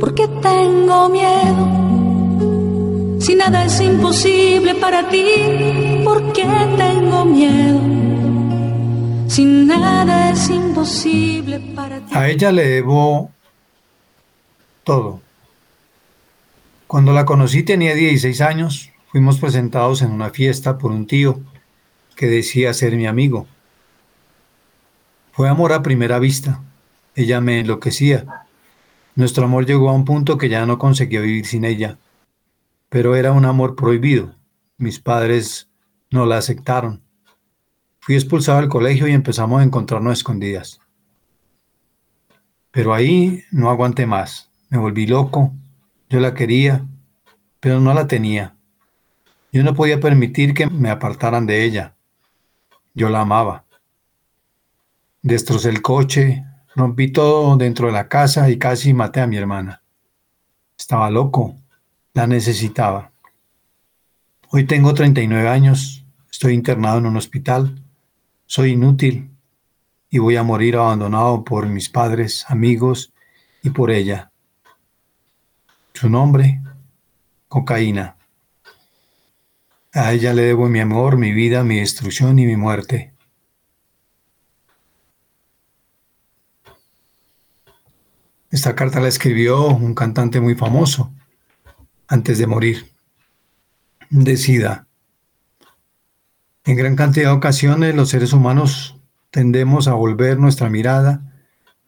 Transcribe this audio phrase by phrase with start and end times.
[0.00, 3.20] ¿Por qué tengo miedo?
[3.20, 6.46] Si nada es imposible para ti, ¿por qué
[6.78, 7.78] tengo miedo?
[9.28, 12.14] Si nada es imposible para ti.
[12.14, 13.30] A ella le debo
[14.84, 15.20] todo.
[16.86, 21.40] Cuando la conocí tenía 16 años, fuimos presentados en una fiesta por un tío
[22.16, 23.46] que decía ser mi amigo.
[25.32, 26.62] Fue amor a primera vista.
[27.14, 28.46] Ella me enloquecía.
[29.20, 31.98] Nuestro amor llegó a un punto que ya no conseguía vivir sin ella.
[32.88, 34.34] Pero era un amor prohibido.
[34.78, 35.68] Mis padres
[36.10, 37.02] no la aceptaron.
[37.98, 40.80] Fui expulsado del colegio y empezamos a encontrarnos escondidas.
[42.70, 44.50] Pero ahí no aguanté más.
[44.70, 45.52] Me volví loco.
[46.08, 46.86] Yo la quería,
[47.60, 48.56] pero no la tenía.
[49.52, 51.94] Yo no podía permitir que me apartaran de ella.
[52.94, 53.66] Yo la amaba.
[55.20, 56.42] Destrocé el coche,
[56.74, 59.82] rompí todo dentro de la casa y casi maté a mi hermana.
[60.78, 61.56] Estaba loco.
[62.12, 63.12] La necesitaba.
[64.50, 67.80] Hoy tengo 39 años, estoy internado en un hospital,
[68.46, 69.30] soy inútil
[70.10, 73.12] y voy a morir abandonado por mis padres, amigos
[73.62, 74.32] y por ella.
[75.94, 76.60] Su nombre,
[77.46, 78.16] cocaína.
[79.92, 83.09] A ella le debo mi amor, mi vida, mi destrucción y mi muerte.
[88.50, 91.12] Esta carta la escribió un cantante muy famoso,
[92.08, 92.90] antes de morir.
[94.10, 94.88] Decida.
[96.64, 98.98] En gran cantidad de ocasiones los seres humanos
[99.30, 101.32] tendemos a volver nuestra mirada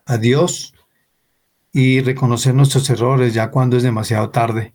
[0.07, 0.73] a Dios
[1.73, 4.73] y reconocer nuestros errores ya cuando es demasiado tarde.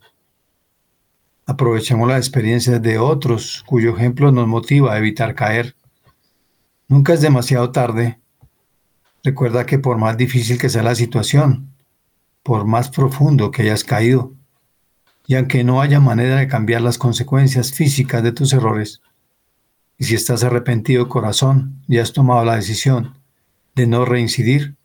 [1.46, 5.74] Aprovechemos las experiencias de otros cuyo ejemplo nos motiva a evitar caer.
[6.86, 8.20] Nunca es demasiado tarde.
[9.24, 11.74] Recuerda que por más difícil que sea la situación,
[12.42, 14.32] por más profundo que hayas caído,
[15.26, 19.02] y aunque no haya manera de cambiar las consecuencias físicas de tus errores,
[19.98, 23.14] y si estás arrepentido corazón y has tomado la decisión
[23.74, 24.76] de no reincidir,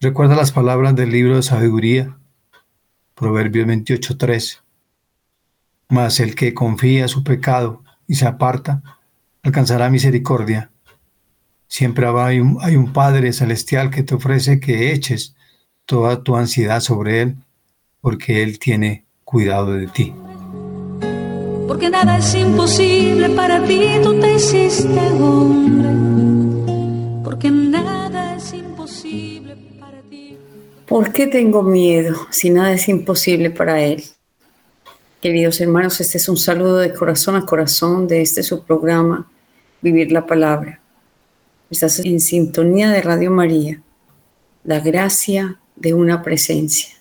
[0.00, 2.16] recuerda las palabras del libro de sabiduría,
[3.14, 4.60] Proverbios 28.3.
[5.90, 8.82] Mas el que confía su pecado y se aparta,
[9.42, 10.70] alcanzará misericordia.
[11.66, 15.36] Siempre hay un Padre celestial que te ofrece que eches
[15.88, 17.36] toda tu ansiedad sobre Él,
[18.02, 20.14] porque Él tiene cuidado de ti.
[21.66, 25.88] Porque nada es imposible para ti, tú te hiciste hombre.
[27.24, 30.36] Porque nada es imposible para ti.
[30.86, 34.04] ¿Por qué tengo miedo si nada es imposible para Él?
[35.22, 39.26] Queridos hermanos, este es un saludo de corazón a corazón de este su programa,
[39.80, 40.82] Vivir la Palabra.
[41.70, 43.80] Estás en sintonía de Radio María,
[44.64, 46.96] la gracia de una presencia.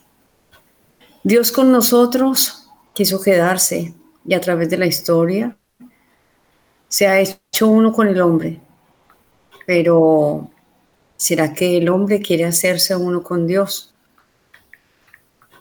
[1.23, 3.93] Dios con nosotros quiso quedarse
[4.25, 5.57] y a través de la historia
[6.87, 8.61] se ha hecho uno con el hombre.
[9.65, 10.49] Pero
[11.15, 13.93] ¿será que el hombre quiere hacerse uno con Dios?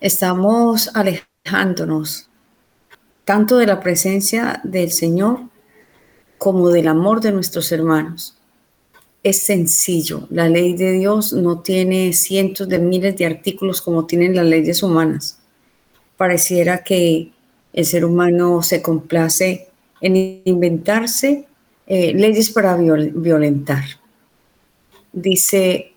[0.00, 2.28] Estamos alejándonos
[3.25, 5.41] tanto de la presencia del Señor
[6.38, 8.36] como del amor de nuestros hermanos.
[9.27, 14.37] Es sencillo, la ley de Dios no tiene cientos de miles de artículos como tienen
[14.37, 15.41] las leyes humanas
[16.17, 17.31] pareciera que
[17.73, 19.69] el ser humano se complace
[20.01, 21.47] en inventarse
[21.87, 23.85] eh, leyes para violentar.
[25.13, 25.93] Dice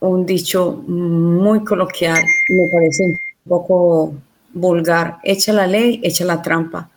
[0.00, 3.18] un dicho muy coloquial, me parece un
[3.48, 4.14] poco
[4.52, 6.90] vulgar, echa la ley, echa la trampa.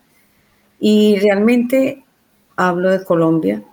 [0.80, 2.04] Y realmente
[2.56, 3.64] hablo de Colombia,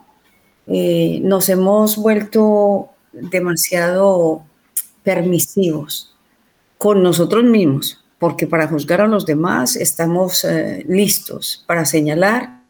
[0.66, 4.44] eh, nos hemos vuelto demasiado
[5.02, 6.14] permisivos
[6.78, 12.60] con nosotros mismos porque para juzgar a los demás estamos eh, listos para señalar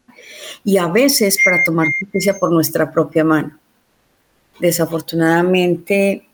[0.65, 3.57] y a veces para tomar justicia por nuestra propia mano.
[4.59, 6.27] Desafortunadamente,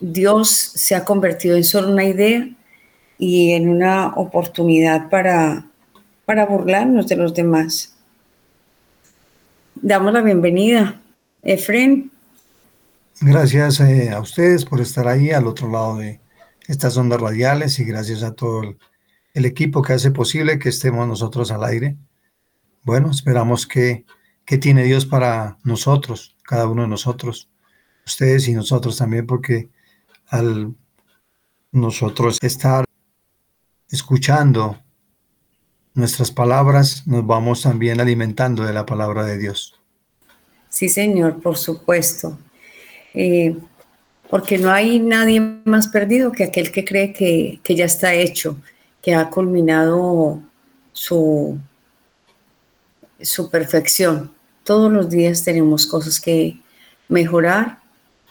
[0.00, 2.48] Dios se ha convertido en solo una idea
[3.18, 5.66] y en una oportunidad para,
[6.24, 7.97] para burlarnos de los demás.
[9.82, 11.00] Damos la bienvenida.
[11.42, 12.10] Efren.
[13.20, 16.20] Gracias eh, a ustedes por estar ahí al otro lado de,
[16.66, 21.50] estas ondas radiales y gracias a todo el, equipo que hace posible que estemos nosotros
[21.52, 21.96] al aire.
[22.82, 24.04] Bueno, esperamos que,
[24.44, 27.48] que tiene Dios para nosotros, cada uno de nosotros,
[28.04, 29.68] ustedes y nosotros también, porque
[30.26, 30.74] al
[31.70, 32.84] nosotros estar
[33.88, 34.78] escuchando
[35.94, 39.78] nuestras palabras, nos vamos también alimentando de la palabra de Dios.
[40.68, 42.38] Sí, Señor, por supuesto.
[43.14, 43.56] Eh,
[44.30, 48.56] porque no hay nadie más perdido que aquel que cree que, que ya está hecho,
[49.00, 50.42] que ha culminado
[50.92, 51.58] su,
[53.20, 54.32] su perfección.
[54.64, 56.60] Todos los días tenemos cosas que
[57.08, 57.80] mejorar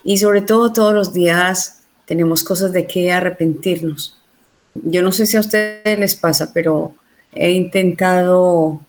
[0.03, 4.17] y sobre todo todos los días tenemos cosas de que arrepentirnos.
[4.75, 6.95] Yo no sé si a ustedes les pasa, pero
[7.33, 8.81] he intentado,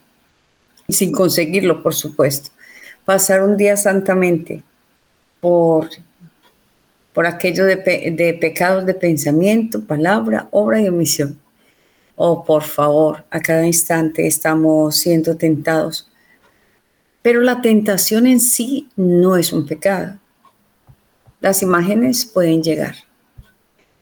[0.88, 2.50] sin conseguirlo por supuesto,
[3.04, 4.62] pasar un día santamente
[5.40, 5.88] por,
[7.12, 11.38] por aquello de, de pecados de pensamiento, palabra, obra y omisión.
[12.16, 16.10] Oh, por favor, a cada instante estamos siendo tentados.
[17.22, 20.18] Pero la tentación en sí no es un pecado.
[21.40, 22.96] Las imágenes pueden llegar.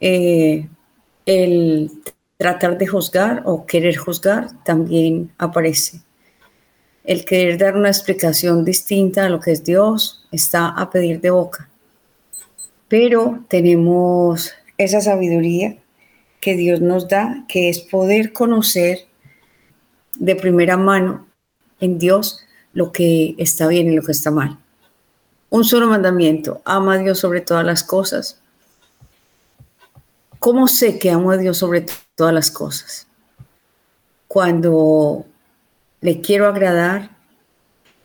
[0.01, 0.69] Eh,
[1.27, 1.91] el
[2.37, 6.01] tratar de juzgar o querer juzgar también aparece.
[7.05, 11.31] El querer dar una explicación distinta a lo que es Dios está a pedir de
[11.31, 11.69] boca.
[12.89, 15.77] Pero tenemos esa sabiduría
[16.41, 19.07] que Dios nos da, que es poder conocer
[20.19, 21.27] de primera mano
[21.81, 22.41] en Dios
[22.73, 24.59] lo que está bien y lo que está mal.
[25.49, 28.41] Un solo mandamiento, ama a Dios sobre todas las cosas.
[30.39, 33.07] ¿Cómo sé que amo a Dios sobre todas las cosas?
[34.29, 35.25] Cuando
[36.01, 37.17] le quiero agradar,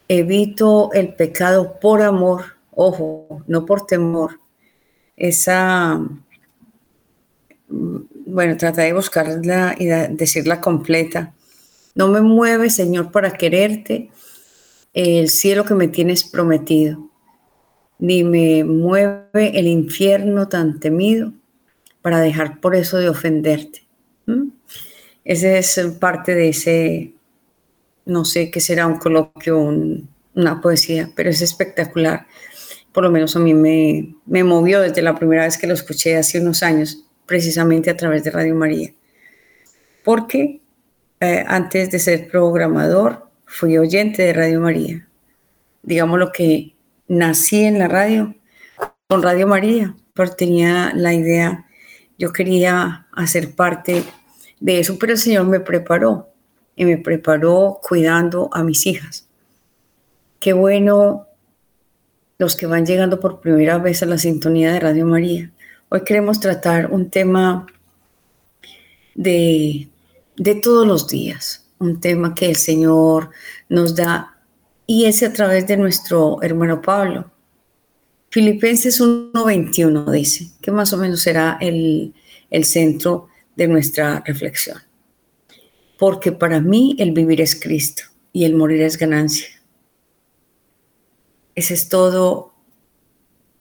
[0.07, 4.39] evito el pecado por amor, ojo, no por temor.
[5.17, 6.01] Esa
[7.67, 11.33] bueno, traté de buscarla y decirla completa.
[11.95, 14.09] No me mueve, Señor, para quererte
[14.93, 17.09] el cielo que me tienes prometido,
[17.99, 19.27] ni me mueve
[19.59, 21.33] el infierno tan temido
[22.01, 23.83] para dejar por eso de ofenderte.
[25.23, 27.13] Esa es parte de ese,
[28.05, 32.25] no sé qué será un coloquio, una poesía, pero es espectacular.
[32.91, 36.17] Por lo menos a mí me, me movió desde la primera vez que lo escuché
[36.17, 38.93] hace unos años precisamente a través de Radio María.
[40.03, 40.61] Porque
[41.19, 45.07] eh, antes de ser programador, fui oyente de Radio María.
[45.83, 46.75] Digamos lo que
[47.07, 48.33] nací en la radio
[49.07, 51.65] con Radio María, porque tenía la idea,
[52.21, 54.03] yo quería hacer parte
[54.59, 56.29] de eso, pero el Señor me preparó
[56.75, 59.27] y me preparó cuidando a mis hijas.
[60.39, 61.25] Qué bueno
[62.37, 65.51] los que van llegando por primera vez a la sintonía de Radio María.
[65.89, 67.65] Hoy queremos tratar un tema
[69.15, 69.89] de,
[70.37, 73.31] de todos los días, un tema que el Señor
[73.67, 74.37] nos da
[74.85, 77.31] y es a través de nuestro hermano Pablo.
[78.31, 82.15] Filipenses 1.21 dice, que más o menos será el,
[82.49, 84.79] el centro de nuestra reflexión.
[85.99, 89.47] Porque para mí el vivir es Cristo y el morir es ganancia.
[91.53, 92.55] Ese es todo.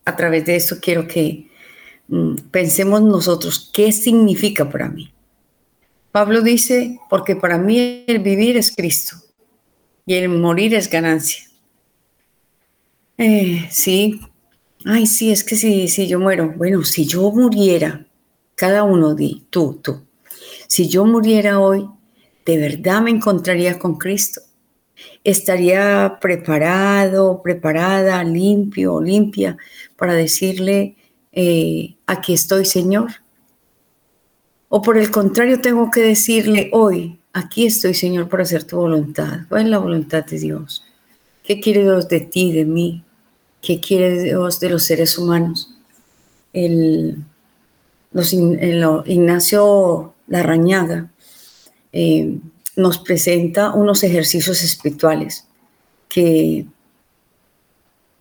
[0.07, 1.51] A través de esto quiero que
[2.11, 5.13] Mm, pensemos nosotros, ¿qué significa para mí?
[6.11, 9.17] Pablo dice, porque para mí el vivir es Cristo
[10.05, 11.45] y el morir es ganancia.
[13.17, 14.21] Eh, sí,
[14.85, 18.06] ay, sí, es que si, si yo muero, bueno, si yo muriera,
[18.55, 20.03] cada uno di, tú, tú,
[20.67, 21.88] si yo muriera hoy,
[22.47, 24.41] de verdad me encontraría con Cristo.
[25.25, 29.56] Estaría preparado, preparada, limpio, limpia
[29.97, 30.97] para decirle,
[31.33, 33.11] eh, aquí estoy Señor.
[34.69, 39.40] O por el contrario, tengo que decirle hoy, aquí estoy Señor para hacer tu voluntad.
[39.49, 40.85] ¿Cuál es la voluntad de Dios?
[41.43, 43.02] ¿Qué quiere Dios de ti, de mí?
[43.61, 45.75] ¿Qué quiere Dios de los seres humanos?
[46.52, 47.25] El,
[49.07, 51.11] Ignacio Larrañaga
[51.93, 52.38] eh,
[52.75, 55.47] nos presenta unos ejercicios espirituales
[56.09, 56.67] que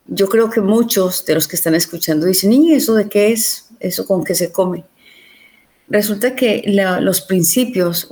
[0.05, 3.69] yo creo que muchos de los que están escuchando dicen, ¿y eso de qué es?
[3.79, 4.85] ¿Eso con qué se come?
[5.87, 6.63] Resulta que
[7.01, 8.09] los principios,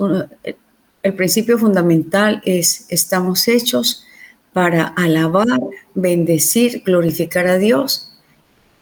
[1.03, 4.06] el principio fundamental es, estamos hechos
[4.57, 5.59] para alabar,
[5.93, 8.17] bendecir, glorificar a Dios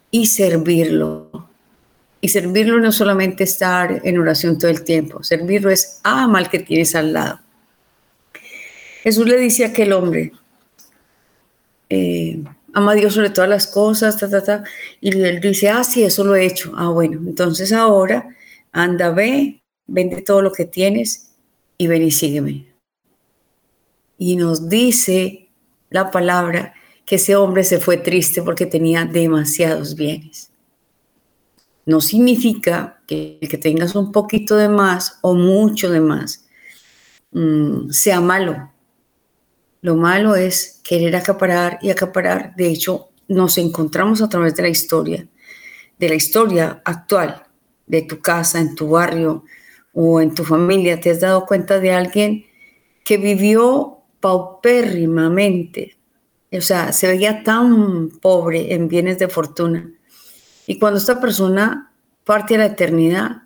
[0.09, 1.49] y servirlo.
[2.21, 6.59] Y servirlo no solamente estar en oración todo el tiempo, servirlo es ama al que
[6.59, 7.41] tienes al lado.
[9.03, 10.31] Jesús le dice a aquel hombre,
[11.89, 12.41] eh,
[12.71, 14.63] ama a Dios sobre todas las cosas, ta, ta, ta.
[15.01, 16.71] Y él dice, ah, sí, eso lo he hecho.
[16.77, 18.33] Ah, bueno, entonces ahora
[18.71, 21.31] anda, ve, vende todo lo que tienes
[21.77, 22.65] y ven y sígueme.
[24.17, 25.44] Y nos dice
[25.95, 26.73] la palabra
[27.05, 30.51] que ese hombre se fue triste porque tenía demasiados bienes.
[31.85, 36.45] No significa que el que tengas un poquito de más o mucho de más
[37.31, 38.71] mm, sea malo.
[39.81, 42.55] Lo malo es querer acaparar y acaparar.
[42.55, 45.27] De hecho, nos encontramos a través de la historia
[45.97, 47.43] de la historia actual,
[47.87, 49.43] de tu casa, en tu barrio
[49.93, 52.45] o en tu familia, te has dado cuenta de alguien
[53.03, 53.94] que vivió
[54.25, 55.99] paupérrimamente,
[56.51, 59.93] o sea, se veía tan pobre en bienes de fortuna.
[60.65, 63.43] Y cuando esta persona parte a la eternidad,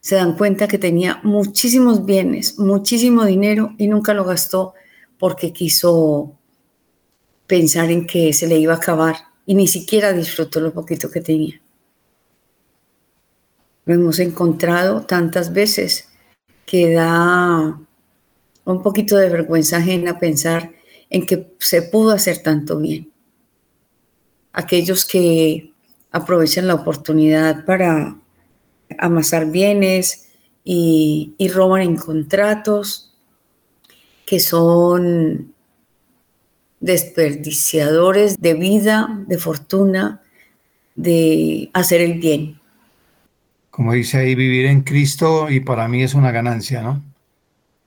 [0.00, 4.72] se dan cuenta que tenía muchísimos bienes, muchísimo dinero y nunca lo gastó
[5.18, 6.32] porque quiso
[7.46, 11.20] pensar en que se le iba a acabar y ni siquiera disfrutó lo poquito que
[11.20, 11.60] tenía.
[13.84, 16.08] Lo hemos encontrado tantas veces
[16.64, 17.85] que da
[18.72, 20.72] un poquito de vergüenza ajena pensar
[21.08, 23.10] en que se pudo hacer tanto bien.
[24.52, 25.72] Aquellos que
[26.10, 28.16] aprovechan la oportunidad para
[28.98, 30.28] amasar bienes
[30.64, 33.14] y, y roban en contratos,
[34.24, 35.54] que son
[36.80, 40.22] desperdiciadores de vida, de fortuna,
[40.96, 42.58] de hacer el bien.
[43.70, 47.15] Como dice ahí, vivir en Cristo y para mí es una ganancia, ¿no?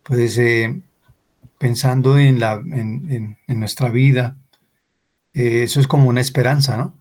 [0.10, 0.82] Pues eh,
[1.60, 4.38] pensando en, la, en, nuestra vida,
[5.36, 6.98] eh, eso es como una esperanza, ¿no?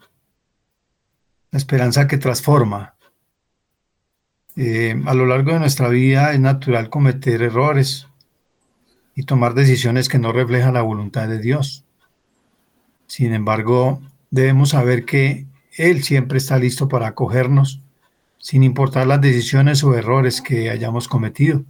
[1.50, 2.96] La esperanza que transforma.
[4.56, 8.08] Eh, a lo largo de nuestra vida es natural cometer errores,
[9.14, 11.86] y tomar decisiones que no reflejan la voluntad de Dios.
[13.06, 15.46] Sin embargo, debemos saber que
[15.78, 17.80] Él siempre está listo para acogernos,
[18.36, 21.64] sin importar las decisiones o errores que hayamos cometido.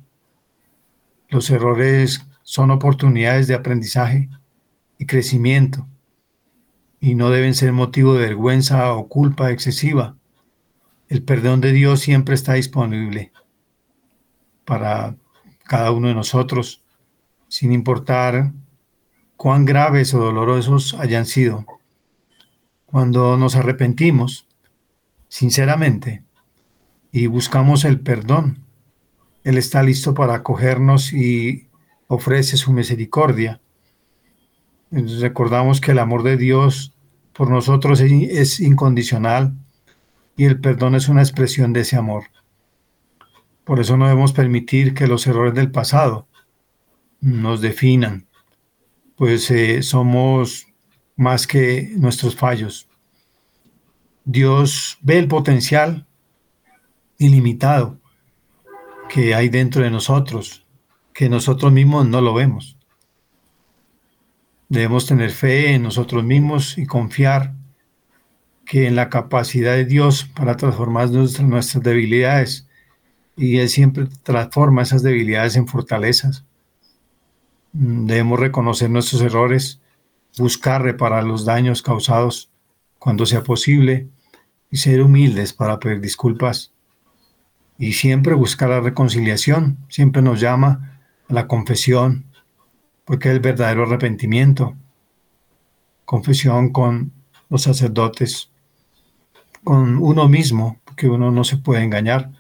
[1.28, 4.30] Los errores son oportunidades de aprendizaje
[4.98, 5.86] y crecimiento
[7.00, 10.16] y no deben ser motivo de vergüenza o culpa excesiva.
[11.08, 13.32] El perdón de Dios siempre está disponible
[14.64, 15.16] para
[15.64, 16.82] cada uno de nosotros
[17.48, 18.52] sin importar
[19.36, 21.66] cuán graves o dolorosos hayan sido.
[22.86, 24.46] Cuando nos arrepentimos,
[25.28, 26.24] sinceramente,
[27.12, 28.64] y buscamos el perdón,
[29.44, 31.68] Él está listo para acogernos y
[32.06, 33.60] ofrece su misericordia.
[34.90, 36.94] recordamos que el amor de Dios
[37.32, 39.54] por nosotros es incondicional
[40.36, 42.24] y el perdón es una expresión de ese amor.
[43.64, 46.26] Por eso no debemos permitir que los errores del pasado
[47.20, 48.26] nos definan,
[49.16, 50.68] pues eh, somos
[51.16, 52.88] más que nuestros fallos.
[54.24, 56.06] Dios ve el potencial
[57.18, 57.97] ilimitado
[59.08, 60.64] que hay dentro de nosotros,
[61.12, 62.76] que nosotros mismos no lo vemos.
[64.68, 67.54] Debemos tener fe en nosotros mismos y confiar
[68.66, 72.68] que en la capacidad de Dios para transformar nuestras, debilidades.
[73.34, 76.44] Y Él siempre transforma esas debilidades en fortalezas.
[77.72, 79.80] Debemos reconocer nuestros errores,
[80.36, 82.50] buscar reparar los daños causados
[82.98, 84.08] cuando sea posible
[84.70, 86.72] y ser humildes para pedir disculpas.
[87.78, 92.26] Y siempre buscar la reconciliación, siempre nos llama a la confesión,
[93.04, 94.74] porque es el verdadero arrepentimiento.
[96.04, 97.12] Confesión con
[97.48, 98.50] los sacerdotes,
[99.64, 102.32] con uno mismo, porque uno no se puede engañar.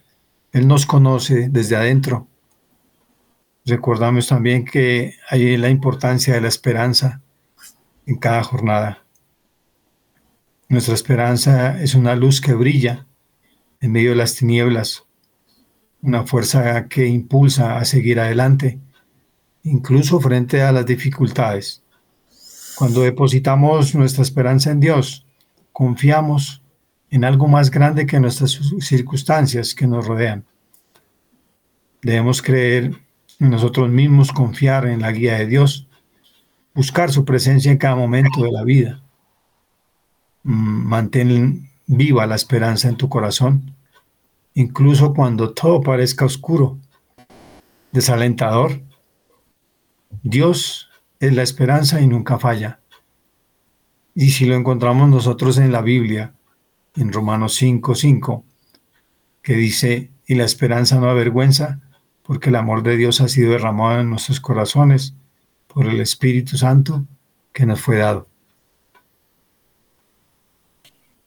[0.52, 2.28] Él nos conoce desde adentro
[3.68, 7.20] Recordamos también que hay la importancia de la esperanza
[8.06, 9.04] en cada jornada.
[10.70, 13.06] Nuestra esperanza es una luz que brilla
[13.80, 15.04] en medio de las tinieblas,
[16.02, 18.78] una fuerza que impulsa a seguir adelante,
[19.64, 21.82] incluso frente a las dificultades.
[22.76, 25.26] Cuando depositamos nuestra esperanza en Dios,
[25.72, 26.62] confiamos
[27.10, 30.44] en algo más grande que nuestras circunstancias que nos rodean.
[32.02, 32.92] Debemos creer
[33.38, 35.88] nosotros mismos confiar en la guía de Dios,
[36.74, 39.02] buscar su presencia en cada momento de la vida.
[40.44, 43.74] Mm, mantén viva la esperanza en tu corazón,
[44.58, 46.80] incluso cuando todo parezca oscuro,
[47.92, 48.80] desalentador.
[50.24, 50.88] Dios
[51.20, 52.80] es la esperanza y nunca falla.
[54.16, 56.34] Y si lo encontramos nosotros en la Biblia,
[56.96, 58.44] en Romanos 5:5, 5,
[59.42, 61.80] que dice, y la esperanza no avergüenza,
[62.24, 65.14] porque el amor de Dios ha sido derramado en nuestros corazones
[65.68, 67.06] por el Espíritu Santo
[67.52, 68.26] que nos fue dado.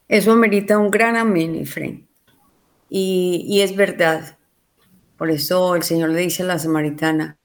[0.10, 2.11] Eso amerita un gran amén, Efraín.
[2.94, 4.38] Y, es verdad.
[5.16, 7.38] Por eso el Señor le dice a la samaritana,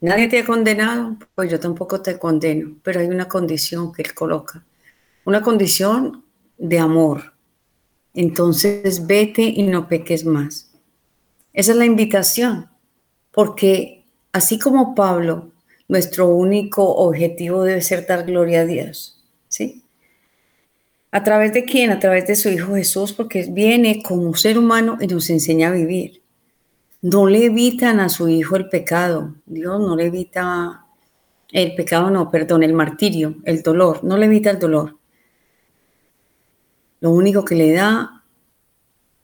[0.00, 4.12] nadie te ha condenado, pues yo tampoco te condeno, pero hay una condición que Él
[4.12, 4.64] coloca,
[5.24, 6.24] una condición
[6.58, 7.34] de amor.
[8.12, 10.72] Entonces vete y no peques más.
[11.52, 12.68] Esa es la invitación
[13.30, 15.52] porque así como Pablo,
[15.86, 19.21] nuestro único objetivo debe ser dar gloria a Dios.
[21.14, 21.90] ¿A través de quién?
[21.90, 25.72] A través de su Hijo Jesús, porque viene como ser humano y nos enseña a
[25.72, 26.22] vivir.
[27.02, 29.34] No le evitan a su Hijo el pecado.
[29.44, 30.86] Dios no le evita
[31.50, 34.02] el pecado, no, perdón, el martirio, el dolor.
[34.02, 34.96] No le evita el dolor.
[37.00, 38.24] Lo único que le da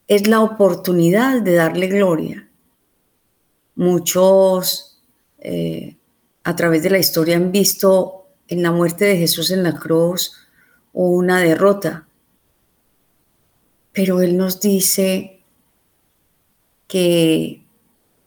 [0.06, 2.50] es la oportunidad de darle gloria.
[3.76, 5.00] Muchos
[5.38, 5.96] eh,
[6.44, 10.34] a través de la historia han visto en la muerte de Jesús en la cruz
[10.92, 12.06] una derrota.
[13.92, 15.40] Pero Él nos dice
[16.86, 17.64] que,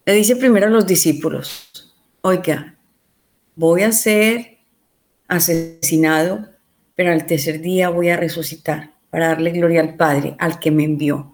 [0.06, 2.78] le dice primero a los discípulos, oiga,
[3.56, 4.60] voy a ser
[5.28, 6.50] asesinado,
[6.96, 10.84] pero al tercer día voy a resucitar para darle gloria al Padre, al que me
[10.84, 11.32] envió.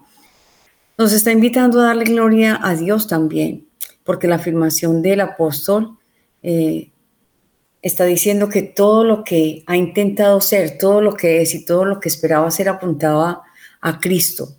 [0.97, 3.67] Nos está invitando a darle gloria a Dios también,
[4.03, 5.97] porque la afirmación del apóstol
[6.41, 6.89] eh,
[7.81, 11.85] está diciendo que todo lo que ha intentado ser, todo lo que es y todo
[11.85, 13.43] lo que esperaba ser apuntaba
[13.81, 14.49] a Cristo.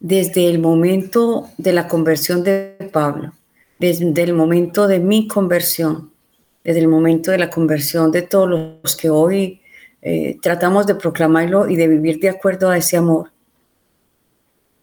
[0.00, 3.32] Desde el momento de la conversión de Pablo,
[3.78, 6.12] desde el momento de mi conversión,
[6.64, 8.48] desde el momento de la conversión de todos
[8.82, 9.60] los que hoy
[10.00, 13.30] eh, tratamos de proclamarlo y de vivir de acuerdo a ese amor,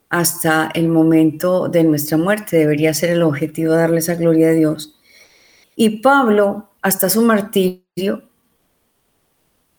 [0.10, 4.99] hasta el momento de nuestra muerte debería ser el objetivo darle esa gloria a Dios.
[5.82, 8.24] Y Pablo, hasta su martirio,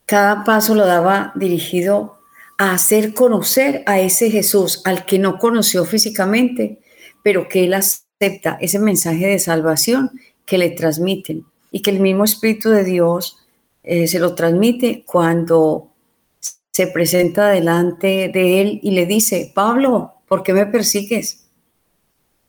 [0.07, 2.21] cada paso lo daba dirigido
[2.57, 6.81] a hacer conocer a ese Jesús al que no conoció físicamente,
[7.23, 10.11] pero que él acepta ese mensaje de salvación
[10.47, 13.37] que le transmiten y que el mismo Espíritu de Dios
[13.83, 15.93] eh, se lo transmite cuando
[16.71, 21.50] se presenta delante de él y le dice, Pablo, ¿por qué me persigues?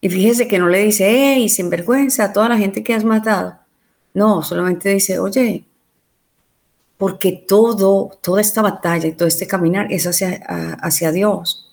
[0.01, 3.59] Y fíjese que no le dice, hey, sinvergüenza, a toda la gente que has matado.
[4.15, 5.63] No, solamente dice, oye,
[6.97, 10.35] porque todo, toda esta batalla y todo este caminar es hacia,
[10.81, 11.71] hacia Dios.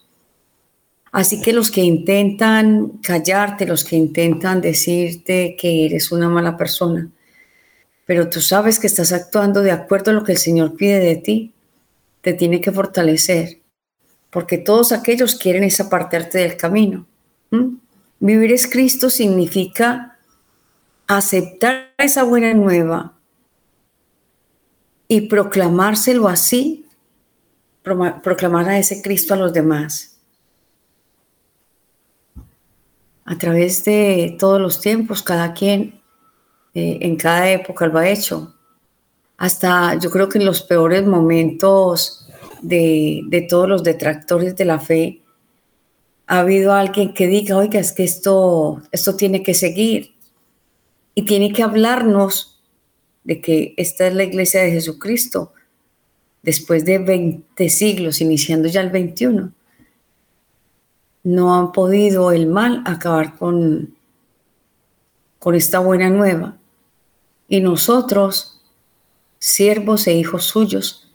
[1.11, 7.11] Así que los que intentan callarte, los que intentan decirte que eres una mala persona,
[8.05, 11.17] pero tú sabes que estás actuando de acuerdo a lo que el Señor pide de
[11.17, 11.53] ti,
[12.21, 13.61] te tiene que fortalecer,
[14.31, 17.07] porque todos aquellos quieren esa apartarte del camino.
[18.21, 20.19] Vivir es Cristo significa
[21.07, 23.15] aceptar esa buena nueva
[25.07, 26.87] y proclamárselo así,
[27.83, 30.19] proclamar a ese Cristo a los demás.
[33.25, 36.01] A través de todos los tiempos, cada quien
[36.75, 38.55] eh, en cada época lo ha hecho.
[39.37, 42.29] Hasta yo creo que en los peores momentos
[42.63, 45.23] de, de todos los detractores de la fe,
[46.29, 50.15] ha habido alguien que diga, oiga, es que esto, esto tiene que seguir
[51.15, 52.61] y tiene que hablarnos
[53.25, 55.55] de que esta es la iglesia de Jesucristo
[56.43, 59.53] después de 20 siglos, iniciando ya el 21.
[61.25, 63.97] No han podido el mal acabar con,
[65.39, 66.59] con esta buena nueva.
[67.49, 68.61] Y nosotros,
[69.39, 71.11] siervos e hijos suyos,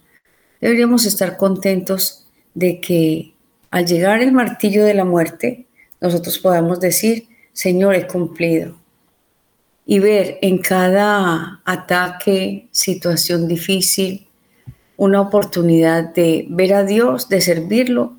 [0.59, 3.32] deberíamos estar contentos de que
[3.73, 5.65] al llegar el martillo de la muerte,
[5.99, 8.77] nosotros podamos decir, Señor, he cumplido.
[9.83, 14.27] Y ver en cada ataque, situación difícil,
[14.95, 18.15] una oportunidad de ver a Dios, de servirlo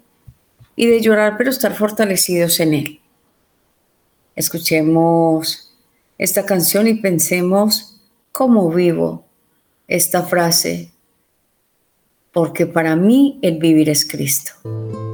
[0.74, 3.00] y de llorar, pero estar fortalecidos en Él.
[4.34, 5.72] Escuchemos
[6.18, 9.24] esta canción y pensemos cómo vivo
[9.86, 10.90] esta frase,
[12.32, 15.13] porque para mí el vivir es Cristo.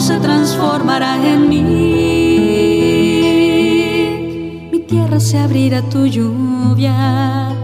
[0.00, 1.62] Se transformará en mí.
[4.72, 7.54] Mi tierra se abrirá a tu lluvia,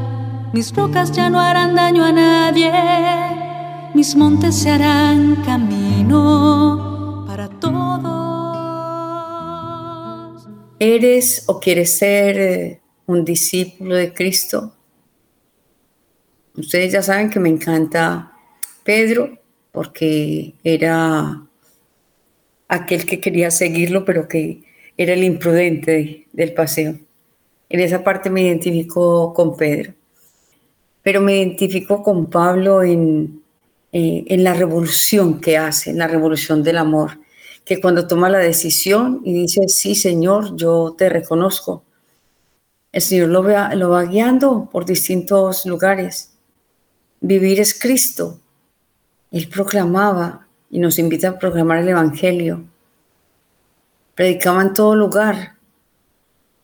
[0.53, 2.71] mis rocas ya no harán daño a nadie
[3.95, 6.87] mis montes se harán camino
[10.81, 14.78] ¿Eres o quieres ser eh, un discípulo de Cristo?
[16.59, 18.33] Ustedes ya saben que me encanta
[18.83, 19.39] Pedro
[19.71, 21.41] porque era
[22.67, 24.65] aquel que quería seguirlo, pero que
[24.97, 26.99] era el imprudente del paseo.
[27.69, 29.95] En esa parte me identifico con Pedro,
[31.03, 33.41] pero me identifico con Pablo en,
[33.93, 37.21] eh, en la revolución que hace, en la revolución del amor,
[37.65, 41.85] que cuando toma la decisión y dice, sí, Señor, yo te reconozco,
[42.91, 46.38] el Señor lo va, lo va guiando por distintos lugares.
[47.21, 48.41] Vivir es Cristo.
[49.31, 52.65] Él proclamaba y nos invita a proclamar el Evangelio.
[54.15, 55.57] Predicaba en todo lugar.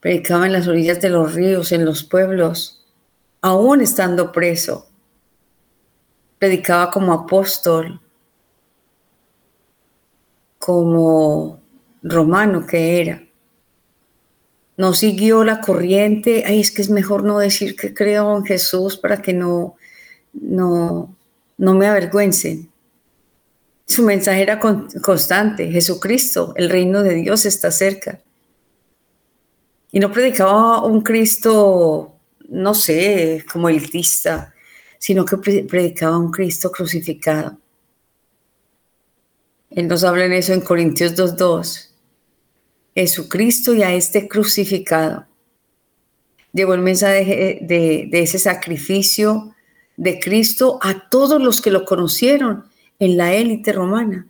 [0.01, 2.85] Predicaba en las orillas de los ríos, en los pueblos,
[3.40, 4.87] aún estando preso.
[6.38, 8.01] Predicaba como apóstol,
[10.59, 11.61] como
[12.03, 13.23] romano que era.
[14.77, 18.97] No siguió la corriente, ay, es que es mejor no decir que creo en Jesús
[18.97, 19.77] para que no,
[20.35, 21.14] no,
[21.57, 22.70] no me avergüencen.
[23.87, 28.20] Su mensaje era constante, Jesucristo, el reino de Dios está cerca.
[29.92, 32.16] Y no predicaba un Cristo,
[32.49, 34.55] no sé, como elitista,
[34.99, 37.59] sino que predicaba un Cristo crucificado.
[39.70, 41.90] Él nos habla en eso en Corintios 2.2.
[42.94, 45.27] Jesucristo ya este crucificado.
[46.53, 49.54] Llevó el mensaje de, de ese sacrificio
[49.96, 52.64] de Cristo a todos los que lo conocieron
[52.98, 54.28] en la élite romana.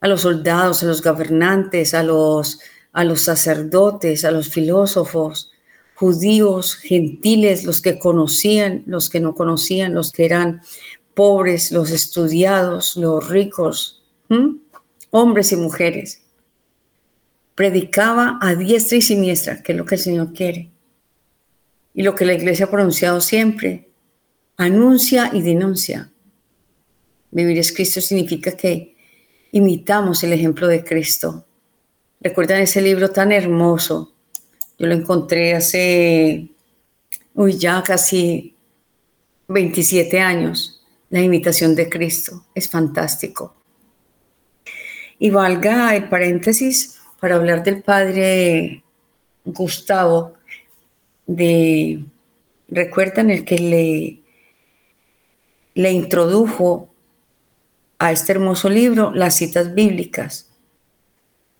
[0.00, 2.60] A los soldados, a los gobernantes, a los,
[2.92, 5.50] a los sacerdotes, a los filósofos,
[5.94, 10.62] judíos, gentiles, los que conocían, los que no conocían, los que eran
[11.14, 14.04] pobres, los estudiados, los ricos,
[15.10, 16.22] hombres y mujeres.
[17.56, 20.70] Predicaba a diestra y siniestra, que es lo que el Señor quiere.
[21.92, 23.87] Y lo que la iglesia ha pronunciado siempre,
[24.58, 26.10] anuncia y denuncia.
[27.30, 28.96] Vivir es Cristo significa que
[29.52, 31.46] imitamos el ejemplo de Cristo.
[32.20, 34.12] ¿Recuerdan ese libro tan hermoso?
[34.76, 36.48] Yo lo encontré hace,
[37.34, 38.54] uy, ya casi
[39.46, 40.82] 27 años.
[41.10, 42.44] La imitación de Cristo.
[42.54, 43.54] Es fantástico.
[45.18, 48.84] Y valga el paréntesis para hablar del padre
[49.44, 50.34] Gustavo,
[51.26, 52.04] de,
[52.68, 54.22] recuerdan el que le,
[55.78, 56.88] le introdujo
[58.00, 60.50] a este hermoso libro las citas bíblicas,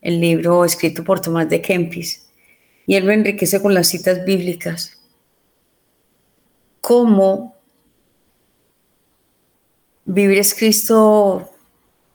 [0.00, 2.28] el libro escrito por Tomás de Kempis,
[2.84, 4.98] y él lo enriquece con las citas bíblicas.
[6.80, 7.54] ¿Cómo
[10.04, 11.52] vivir es Cristo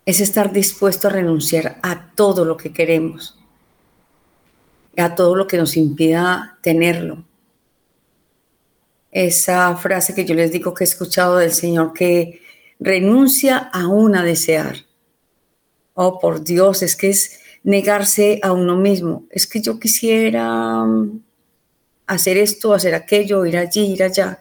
[0.05, 3.39] es estar dispuesto a renunciar a todo lo que queremos,
[4.97, 7.23] a todo lo que nos impida tenerlo.
[9.13, 12.41] Esa frase que yo les digo que he escuchado del Señor que
[12.79, 14.77] renuncia aún a desear.
[15.93, 19.25] Oh, por Dios, es que es negarse a uno mismo.
[19.29, 21.21] Es que yo quisiera mm,
[22.07, 24.39] hacer esto, hacer aquello, ir allí, ir allá.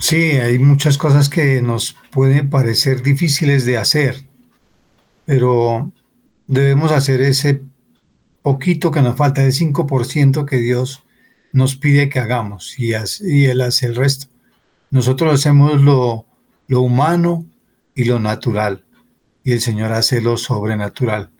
[0.00, 4.24] Sí, hay muchas cosas que nos pueden parecer difíciles de hacer,
[5.24, 5.92] pero
[6.48, 7.60] debemos hacer ese
[8.42, 11.04] poquito que nos falta, ese 5% que Dios
[11.52, 14.26] nos pide que hagamos y, Él hace el resto.
[14.90, 16.26] Nosotros hacemos lo,
[16.66, 17.46] lo humano,
[17.94, 18.84] y lo natural,
[19.44, 21.30] y el Señor hace lo sobrenatural.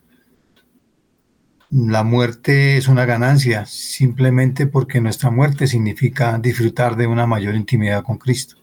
[1.71, 8.03] La muerte es una ganancia simplemente porque nuestra muerte significa disfrutar de una mayor intimidad
[8.03, 8.57] con Cristo.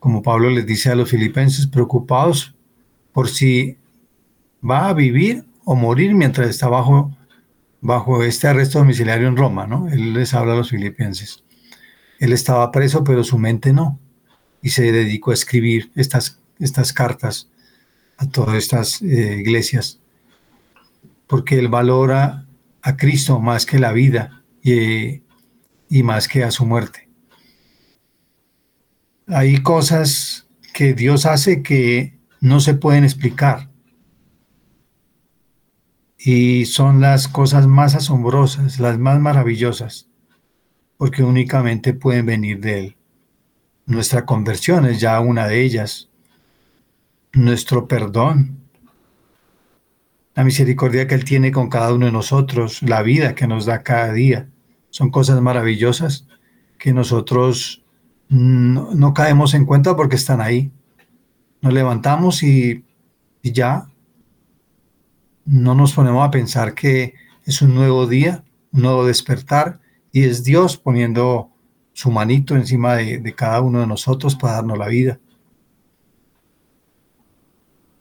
[0.00, 2.56] Como Pablo les dice a los filipenses, preocupados
[3.12, 3.78] por si
[4.68, 7.16] va a vivir o morir mientras está bajo,
[7.84, 9.88] bajo este arresto domiciliario en Roma, ¿no?
[9.88, 11.44] Él les habla a los filipenses.
[12.18, 14.00] Él estaba preso, pero su mente no
[14.62, 17.50] y se dedicó a escribir estas, estas cartas
[18.16, 20.00] a todas estas eh, iglesias,
[21.26, 22.46] porque él valora
[22.80, 25.22] a Cristo más que la vida y,
[25.90, 27.10] y más que a su muerte.
[29.26, 33.68] Hay cosas que Dios hace que no se pueden explicar
[36.26, 40.08] y son las cosas más asombrosas, las más maravillosas,
[40.96, 42.96] porque únicamente pueden venir de Él.
[43.84, 46.08] Nuestra conversión es ya una de ellas.
[47.34, 48.56] Nuestro perdón.
[50.34, 53.82] La misericordia que Él tiene con cada uno de nosotros, la vida que nos da
[53.82, 54.48] cada día.
[54.88, 56.26] Son cosas maravillosas
[56.78, 57.84] que nosotros
[58.30, 60.72] no, caemos en cuenta porque están ahí.
[61.60, 62.82] Nos levantamos y,
[63.42, 63.90] y ya
[65.44, 69.80] no nos ponemos a pensar que es un nuevo día, un nuevo despertar
[70.12, 71.50] y es Dios poniendo
[71.92, 75.20] su manito encima de, cada uno de nosotros para darnos la vida.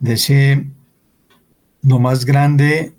[0.04, 0.68] Ese
[1.82, 2.94] lo más grande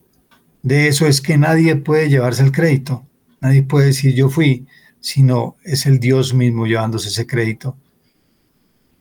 [0.62, 3.06] de eso es que nadie puede llevarse el crédito.
[3.40, 4.66] Nadie puede decir yo fui,
[5.00, 7.76] sino es el Dios mismo llevándose ese crédito.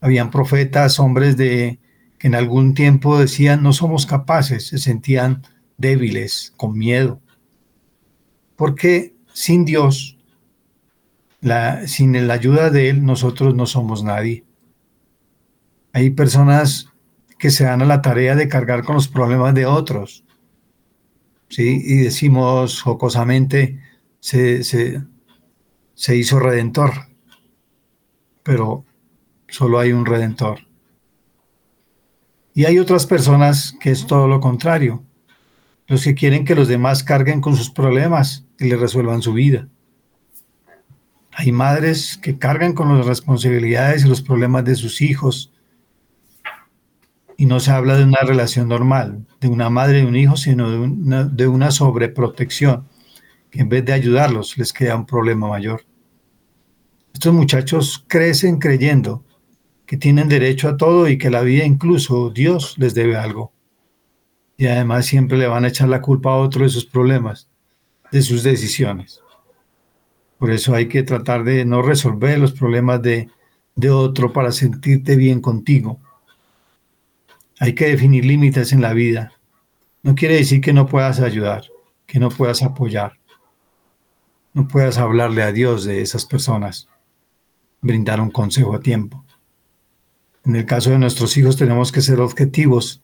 [0.02, 1.80] Habían profetas, hombres de
[2.24, 5.44] en algún tiempo decían no somos capaces, se sentían
[5.78, 7.22] débiles, con miedo.
[8.56, 10.18] Porque sin Dios,
[11.42, 14.46] la, sin la ayuda de Él, nosotros no somos nadie.
[15.92, 16.88] Hay personas
[17.38, 20.24] que se dan a la tarea de cargar con los problemas de otros.
[21.50, 21.82] ¿sí?
[21.84, 23.82] Y decimos jocosamente,
[24.22, 26.92] se, se hizo redentor,
[28.44, 28.86] pero
[29.50, 30.73] solo hay un redentor.
[32.54, 35.04] Y hay otras personas que es todo lo contrario,
[35.88, 39.68] los que quieren que los demás carguen con sus problemas y le resuelvan su vida.
[41.32, 45.52] Hay madres que cargan con las responsabilidades y los problemas de sus hijos.
[47.38, 50.70] Y no se habla de una relación normal, de una madre y un hijo, sino
[50.70, 52.88] de una, de una sobreprotección
[53.50, 55.84] que en vez de ayudarlos les queda un problema mayor.
[57.14, 59.24] Estos muchachos crecen creyendo
[59.86, 63.52] que tienen derecho a todo y que la vida, incluso Dios, les debe algo.
[64.58, 67.50] Y además siempre le van a echar la culpa a otro de sus problemas,
[68.12, 69.22] de sus decisiones.
[70.38, 73.30] Por eso hay que tratar de no resolver los problemas de,
[73.76, 76.00] de otro para sentirte bien contigo.
[77.60, 79.34] Hay que definir límites en la vida.
[80.02, 81.64] No quiere decir que no puedas ayudar,
[82.06, 83.14] que no puedas apoyar
[84.54, 86.88] no puedas hablarle a Dios de esas personas,
[87.82, 89.23] brindar un consejo a tiempo.
[90.46, 93.02] En el caso de nuestros hijos tenemos que ser objetivos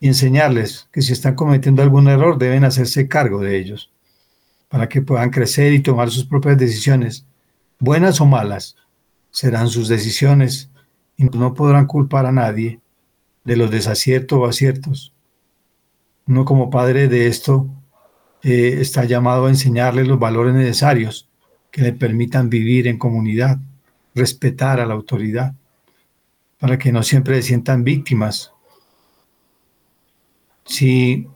[0.00, 3.90] y enseñarles que si están cometiendo algún error deben hacerse cargo de ellos,
[4.68, 7.26] para que puedan crecer y tomar sus propias decisiones,
[7.78, 8.76] buenas o malas,
[9.30, 10.70] serán sus decisiones
[11.16, 12.80] y no podrán culpar a nadie
[13.44, 15.12] de los desaciertos o aciertos.
[16.26, 17.68] Uno como padre de esto
[18.42, 21.28] eh, está llamado a enseñarles los valores necesarios
[21.70, 23.58] que le permitan vivir en comunidad,
[24.14, 25.54] respetar a la autoridad,
[26.60, 28.52] para que no siempre se sientan víctimas.
[30.66, 31.26] Si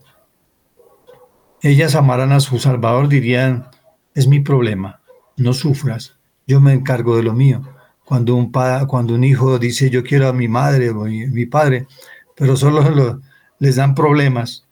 [1.61, 3.67] ellas amaran a su Salvador, dirían,
[4.13, 5.01] es mi problema,
[5.35, 7.67] no sufras, yo me encargo de lo mío.
[8.05, 11.87] Cuando un, cuando un hijo dice, yo quiero a mi madre o mi, padre,
[12.35, 13.19] pero solo
[13.57, 14.67] les dan problemas,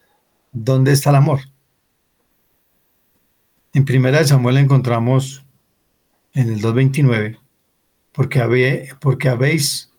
[0.52, 1.40] ¿dónde está el amor?
[3.74, 5.44] En primera de Samuel encontramos
[6.34, 7.40] en el 2.29,
[8.12, 9.93] porque, porque habéis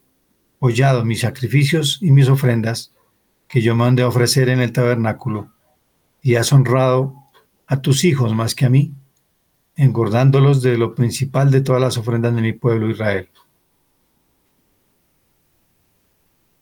[0.64, 2.90] hollado mis sacrificios y mis ofrendas
[3.48, 5.52] que yo mandé a ofrecer en el tabernáculo,
[6.22, 7.14] y has honrado
[7.66, 8.94] a tus hijos más que a mí,
[9.76, 13.28] engordándolos de lo principal de todas las ofrendas de mi pueblo Israel.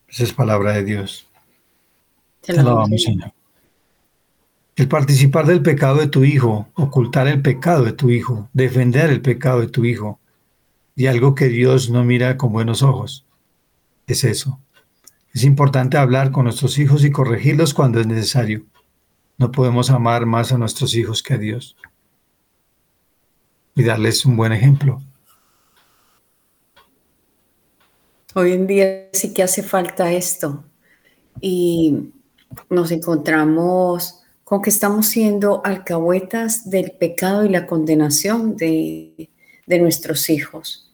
[0.09, 1.25] Esa es palabra de Dios.
[2.41, 3.31] Te alabamos, Señor.
[4.75, 9.21] El participar del pecado de tu hijo, ocultar el pecado de tu hijo, defender el
[9.21, 10.19] pecado de tu hijo,
[10.93, 13.22] y algo que Dios no mira con buenos ojos,
[14.07, 14.59] es eso.
[15.33, 18.65] Es importante hablar con nuestros hijos y corregirlos cuando es necesario.
[19.37, 21.75] No podemos amar más a nuestros hijos que a Dios.
[23.75, 25.01] Y darles un buen ejemplo.
[28.35, 30.63] Hoy en día sí que hace falta esto.
[31.41, 32.11] Y
[32.69, 39.29] nos encontramos con que estamos siendo alcahuetas del pecado y la condenación de,
[39.65, 40.91] nuestros hijos.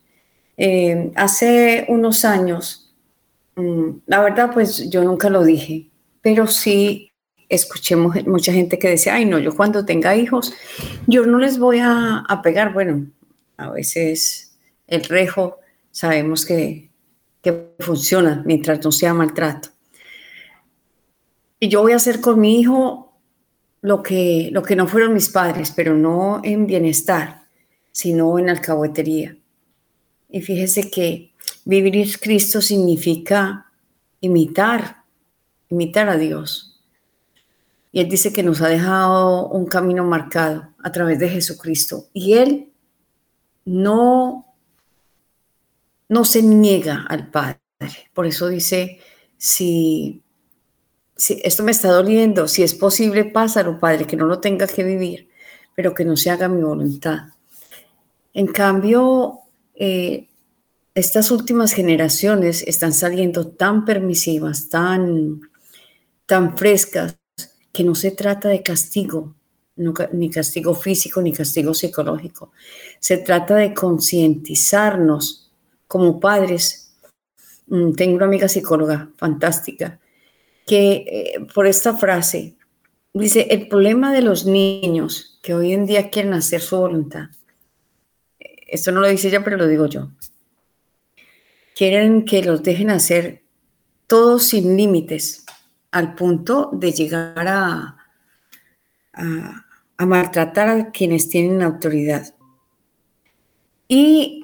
[0.56, 2.89] Eh, hace unos años,
[4.06, 5.90] la verdad, pues yo nunca lo dije,
[6.22, 7.12] pero sí
[7.48, 10.54] escuché mucha gente que decía, ay no, yo cuando tenga hijos,
[11.06, 12.72] yo no les voy a, a pegar.
[12.72, 13.06] Bueno,
[13.56, 15.58] a veces el rejo
[15.90, 16.90] sabemos que,
[17.42, 19.70] que funciona mientras no sea maltrato.
[21.58, 23.18] Y yo voy a hacer con mi hijo
[23.82, 27.44] lo que, lo que no fueron mis padres, pero no en bienestar,
[27.92, 29.36] sino en alcahuetería.
[30.28, 31.29] Y fíjese que
[31.64, 33.66] vivir Cristo significa
[34.20, 35.04] imitar,
[35.68, 36.80] imitar a Dios.
[37.92, 42.06] Y Él dice que nos ha dejado un camino marcado a través de Jesucristo.
[42.12, 42.72] Y Él
[43.64, 44.46] no,
[46.08, 47.60] no se niega al Padre.
[48.12, 49.00] Por eso dice,
[49.36, 50.22] si
[51.20, 54.82] si esto me está doliendo, si es posible, pásalo, Padre, que no lo tenga que
[54.82, 55.28] vivir,
[55.76, 57.28] pero que no se haga mi voluntad.
[58.32, 59.40] En cambio,
[59.74, 60.29] eh,
[61.00, 65.40] estas últimas generaciones están saliendo tan permisivas, tan,
[66.26, 67.16] tan frescas,
[67.72, 69.34] que no se trata de castigo,
[70.12, 72.52] ni castigo físico, ni castigo psicológico.
[72.98, 75.50] Se trata de concientizarnos
[75.86, 76.94] como padres.
[77.66, 80.00] Mm, tengo una amiga psicóloga fantástica
[80.66, 82.56] que eh, por esta frase
[83.12, 87.30] Dice, el problema de los niños que hoy en día quieren hacer su voluntad,
[88.68, 90.12] esto no lo dice ella, pero lo digo yo,
[91.74, 93.42] quieren que los dejen hacer
[94.06, 95.44] todo sin límites,
[95.92, 97.96] al punto de llegar a,
[99.98, 102.34] maltratar a quienes tienen autoridad.
[103.86, 104.42] Y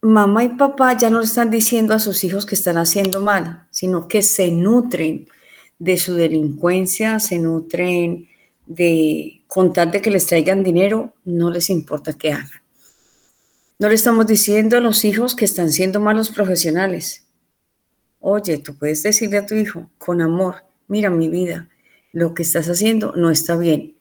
[0.00, 3.66] mamá y papá ya no le están diciendo a sus hijos que están haciendo mal,
[3.70, 5.28] sino que se nutren
[5.78, 8.28] de su delincuencia, se nutren
[8.66, 12.65] de contar de que les traigan dinero, no les importa qué hagan.
[13.78, 17.26] No le estamos diciendo a los hijos que están siendo malos profesionales.
[18.20, 21.68] Oye, tú puedes decirle a tu hijo con amor, mira mi vida,
[22.12, 23.94] lo que estás haciendo no está bien.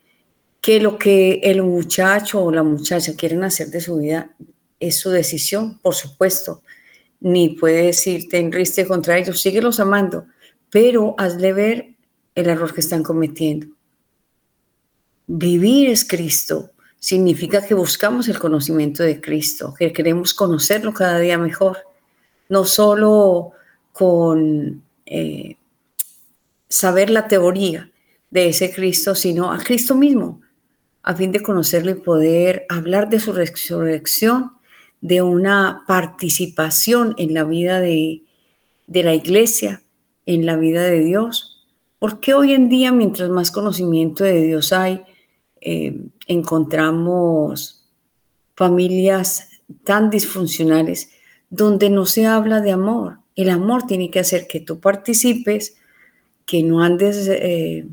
[0.62, 4.34] Que lo que el muchacho o la muchacha quieren hacer de su vida
[4.80, 6.64] es su decisión, por supuesto.
[7.20, 10.26] Ni puede decirte en riste contra ellos, síguelos amando,
[10.72, 11.96] pero hazle ver
[12.34, 13.68] el error que están cometiendo.
[15.28, 16.72] Vivir es Cristo.
[17.06, 21.78] Significa que buscamos el conocimiento de Cristo, que queremos conocerlo cada día mejor.
[22.50, 23.52] No solo
[23.92, 25.56] con eh,
[26.68, 27.92] saber la teoría
[28.32, 30.42] de ese Cristo, sino a Cristo mismo,
[31.04, 34.54] a fin de conocerlo y poder hablar de su resurrección,
[35.00, 38.24] de una participación en la vida de,
[38.88, 39.84] la iglesia,
[40.26, 41.68] en la vida de Dios.
[42.00, 45.04] Porque hoy en día, mientras más conocimiento de Dios hay,
[45.62, 47.86] eh, encontramos
[48.56, 49.50] familias
[49.84, 51.10] tan disfuncionales
[51.50, 53.20] donde no se habla de amor.
[53.36, 55.76] El amor tiene que hacer que tú participes,
[56.46, 57.88] que no andes eh,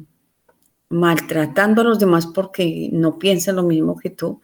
[0.88, 4.40] maltratando a los demás porque no piensan lo mismo que tú,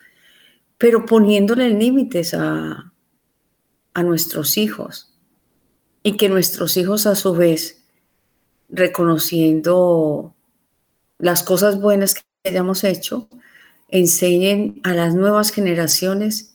[0.77, 2.93] pero poniéndole límites a,
[3.95, 5.13] a nuestros hijos
[6.03, 7.85] y que nuestros hijos a su vez,
[8.69, 10.35] reconociendo
[11.19, 13.29] las cosas buenas que hayamos hecho,
[13.89, 16.55] enseñen a las nuevas generaciones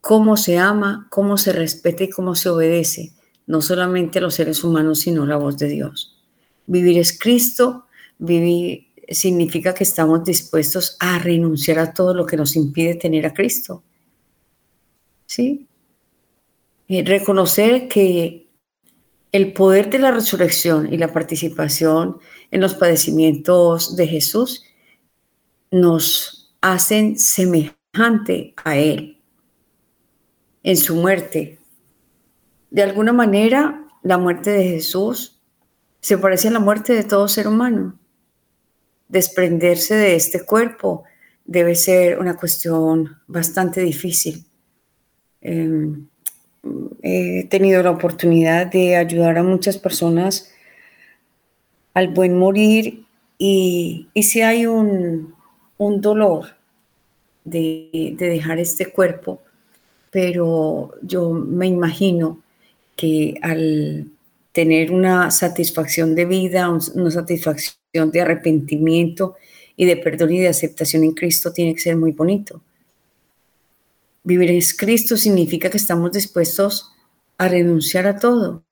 [0.00, 3.12] cómo se ama, cómo se respeta y cómo se obedece,
[3.46, 6.16] no solamente a los seres humanos, sino la voz de Dios.
[6.66, 7.86] Vivir es Cristo,
[8.18, 13.34] vivir significa que estamos dispuestos a renunciar a todo lo que nos impide tener a
[13.34, 13.82] Cristo.
[15.26, 15.66] ¿Sí?
[16.88, 18.48] Y reconocer que
[19.32, 22.18] el poder de la resurrección y la participación
[22.50, 24.64] en los padecimientos de Jesús
[25.70, 26.35] nos
[26.72, 29.22] hacen semejante a Él
[30.62, 31.58] en su muerte.
[32.70, 35.40] De alguna manera, la muerte de Jesús
[36.00, 37.98] se parece a la muerte de todo ser humano.
[39.08, 41.04] Desprenderse de este cuerpo
[41.44, 44.44] debe ser una cuestión bastante difícil.
[45.40, 46.08] Em,
[47.02, 50.52] he tenido la oportunidad de ayudar a muchas personas
[51.94, 53.06] al buen morir
[53.38, 55.34] y, si hay un,
[55.78, 56.55] dolor
[57.46, 59.40] de, de dejar este cuerpo,
[60.10, 62.42] pero yo me imagino
[62.96, 64.10] que al
[64.52, 69.36] tener una satisfacción de vida, una satisfacción de arrepentimiento
[69.76, 72.62] y de perdón y de aceptación en Cristo tiene que ser muy bonito.
[74.24, 76.90] Vivir en Cristo significa que estamos dispuestos
[77.38, 78.64] a renunciar a todo,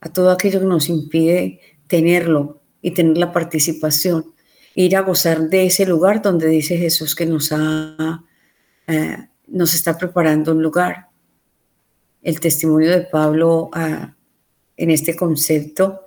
[0.00, 4.26] a todo aquello que nos impide tenerlo y tener la participación,
[4.74, 8.24] ir a gozar de ese lugar donde dice Jesús que nos, ha,
[8.86, 11.08] eh, nos está preparando un lugar.
[12.22, 14.14] El testimonio de Pablo a
[14.80, 16.06] en este concepto.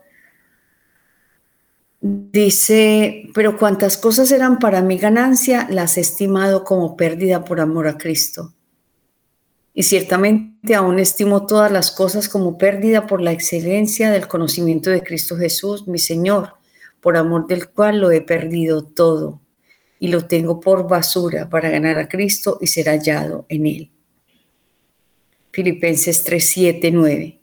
[2.02, 7.88] Dice, pero cuantas cosas eran para mi ganancia, las he estimado como pérdida por amor
[7.88, 8.54] a Cristo.
[9.76, 15.04] Y ciertamente aún estimo todas las cosas como pérdida por la excelencia del conocimiento de
[15.04, 16.56] Cristo Jesús, mi Señor,
[17.04, 19.42] por amor del cual lo he perdido todo
[20.00, 23.92] y lo tengo por basura para ganar a Cristo y ser hallado en él.
[25.52, 27.40] Filipenses 3, 7, 9.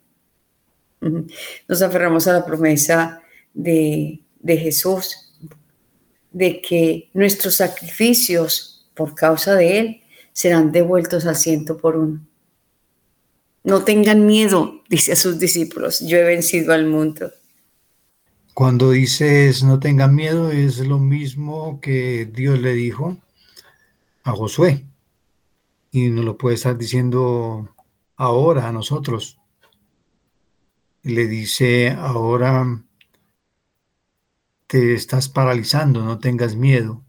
[1.67, 3.21] Nos aferramos a la promesa
[3.53, 5.35] de, Jesús,
[6.31, 10.01] de que nuestros sacrificios por causa de Él
[10.33, 12.25] serán devueltos al ciento por uno.
[13.63, 17.31] No tengan miedo, dice a sus discípulos, yo he vencido al mundo.
[18.53, 23.17] Cuando dices no tengan miedo, es lo mismo que Dios le dijo
[24.23, 24.85] a Josué.
[25.91, 27.73] Y nos lo puede estar diciendo
[28.15, 29.41] ahora a nosotros
[31.03, 32.83] le dice, ahora
[34.67, 37.03] te estás paralizando, no tengas miedo,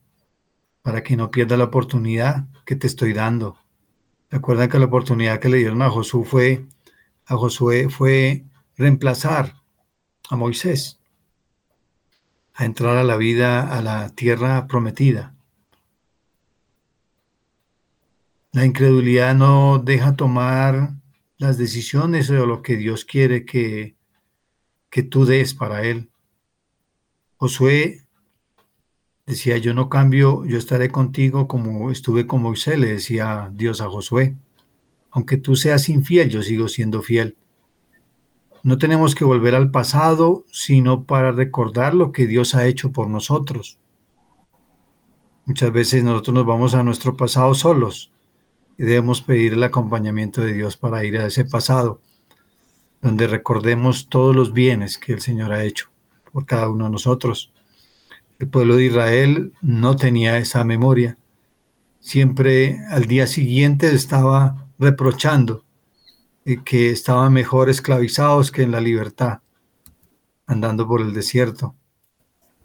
[0.83, 3.59] para que no pierdas la oportunidad que te estoy dando.
[4.31, 6.67] Recuerda que la oportunidad que le dieron a Josué fue,
[7.27, 8.45] a Josué fue
[8.77, 9.55] reemplazar
[10.31, 11.02] a Moisés.
[12.63, 15.35] A entrar a la vida, a la tierra prometida.
[18.53, 20.95] La incredulidad no deja tomar
[21.39, 23.97] las decisiones o lo que Dios quiere que,
[24.91, 26.11] que tú des para Él.
[27.37, 28.05] Josué
[29.27, 33.89] decía, yo no cambio, yo estaré contigo como estuve con Moisés, le decía Dios a
[33.89, 34.37] Josué.
[35.11, 37.37] Aunque tú seas infiel, yo sigo siendo fiel.
[38.65, 43.09] No tenemos que volver al pasado, sino para recordar lo que Dios ha hecho por
[43.09, 43.79] nosotros.
[45.47, 48.13] Muchas veces nosotros nos vamos a nuestro pasado solos
[48.79, 52.01] y debemos pedir el acompañamiento de Dios para ir a ese pasado,
[53.01, 55.89] donde recordemos todos los bienes que el Señor ha hecho
[56.31, 57.53] por cada uno de nosotros.
[58.39, 61.19] El pueblo de Israel no tenía esa memoria.
[61.99, 65.65] Siempre al día siguiente estaba reprochando
[66.65, 69.41] que estaban mejor esclavizados que en la libertad,
[70.47, 71.77] andando por el desierto.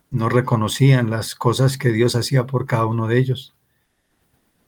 [0.10, 3.56] No reconocían las cosas que Dios hacía por cada uno de ellos.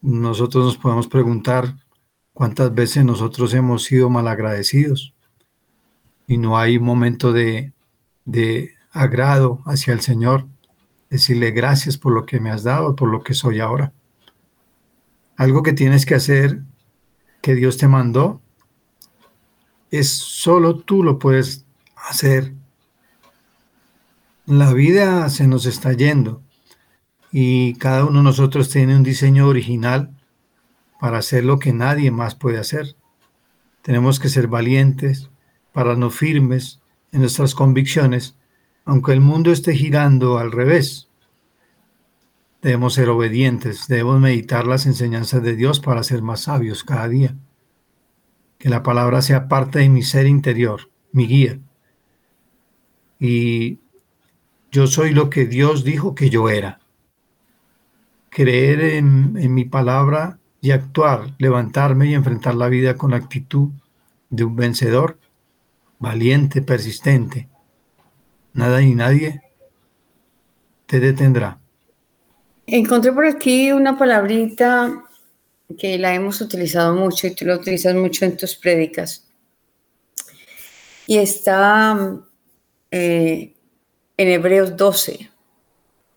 [0.02, 1.76] Nosotros nos podemos preguntar
[2.34, 5.14] cuántas veces nosotros hemos sido malagradecidos
[6.28, 7.74] y no hay momento de,
[8.26, 10.48] de agrado hacia el Señor,
[11.10, 13.92] decirle gracias por lo que me has dado, por lo que soy ahora.
[15.36, 16.62] Algo que tienes que hacer,
[17.42, 18.42] que Dios te mandó,
[19.92, 21.66] es solo tú lo puedes
[21.96, 22.54] hacer.
[24.46, 26.42] La vida se nos está yendo
[27.32, 30.16] y cada uno de nosotros tiene un diseño original
[31.00, 32.96] para hacer lo que nadie más puede hacer.
[33.82, 35.30] Tenemos que ser valientes,
[35.72, 36.80] pararnos firmes
[37.12, 38.36] en nuestras convicciones,
[38.86, 41.08] aunque el mundo esté girando al revés.
[42.62, 47.36] Debemos ser obedientes, debemos meditar las enseñanzas de Dios para ser más sabios cada día
[48.60, 51.60] que la palabra sea parte de mi ser interior, mi guía.
[53.20, 53.80] Y
[54.70, 56.80] yo soy lo que Dios dijo que yo era.
[58.30, 63.70] Creer en, en mi palabra y actuar, levantarme y enfrentar la vida con la actitud
[64.30, 65.18] de un vencedor,
[65.98, 67.48] valiente, persistente.
[68.54, 69.42] Nada ni nadie
[70.86, 71.60] te detendrá.
[72.68, 75.06] Encontré por aquí una palabrita
[75.78, 79.28] que la hemos utilizado mucho y tú la utilizas mucho en tus prédicas.
[81.06, 82.20] Y está
[82.92, 83.54] eh,
[84.18, 85.30] en Hebreos 12.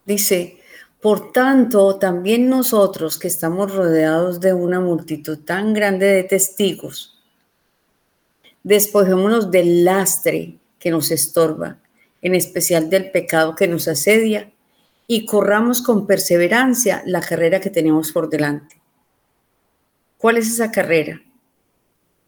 [0.04, 0.58] Dice,
[1.00, 7.22] por tanto, también nosotros que estamos rodeados de una multitud tan grande de testigos,
[8.62, 11.78] despojémonos del lastre que nos estorba,
[12.20, 14.52] en especial del pecado que nos asedia,
[15.06, 18.81] y corramos con perseverancia la carrera que tenemos por delante
[20.22, 21.20] ¿Cuál es esa carrera?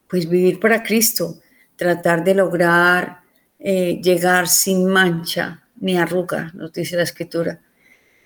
[0.09, 1.39] Pues vivir para Cristo,
[1.77, 3.21] tratar de lograr
[3.61, 7.61] eh, llegar sin mancha ni arruga, nos dice la escritura.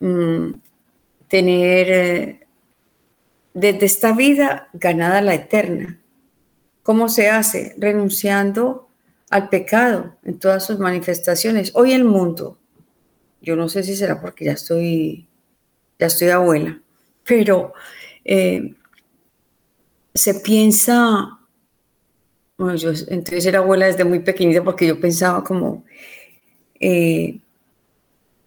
[0.00, 0.52] Mm,
[1.28, 2.46] tener eh,
[3.52, 6.00] desde esta vida ganada la eterna.
[6.82, 7.74] ¿Cómo se hace?
[7.76, 8.88] Renunciando
[9.28, 11.72] al pecado en todas sus manifestaciones.
[11.74, 12.56] Hoy el mundo,
[13.42, 15.28] yo no sé si será porque ya estoy,
[15.98, 16.80] ya estoy abuela,
[17.22, 17.74] pero
[18.24, 18.74] eh,
[20.18, 21.38] se piensa,
[22.56, 25.84] bueno, yo entonces era abuela desde muy pequeñita porque yo pensaba como
[26.80, 27.38] eh,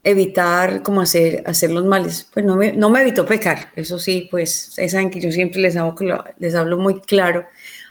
[0.04, 2.28] evitar como hacer, hacer los males.
[2.34, 5.76] Pues no me, no me evitó pecar, eso sí, pues saben que yo siempre les
[5.78, 7.46] hablo, les hablo muy claro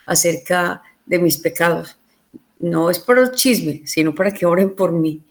[0.07, 1.99] acerca de mis pecados.
[2.59, 5.23] No es por chisme, sino para que oren por mí.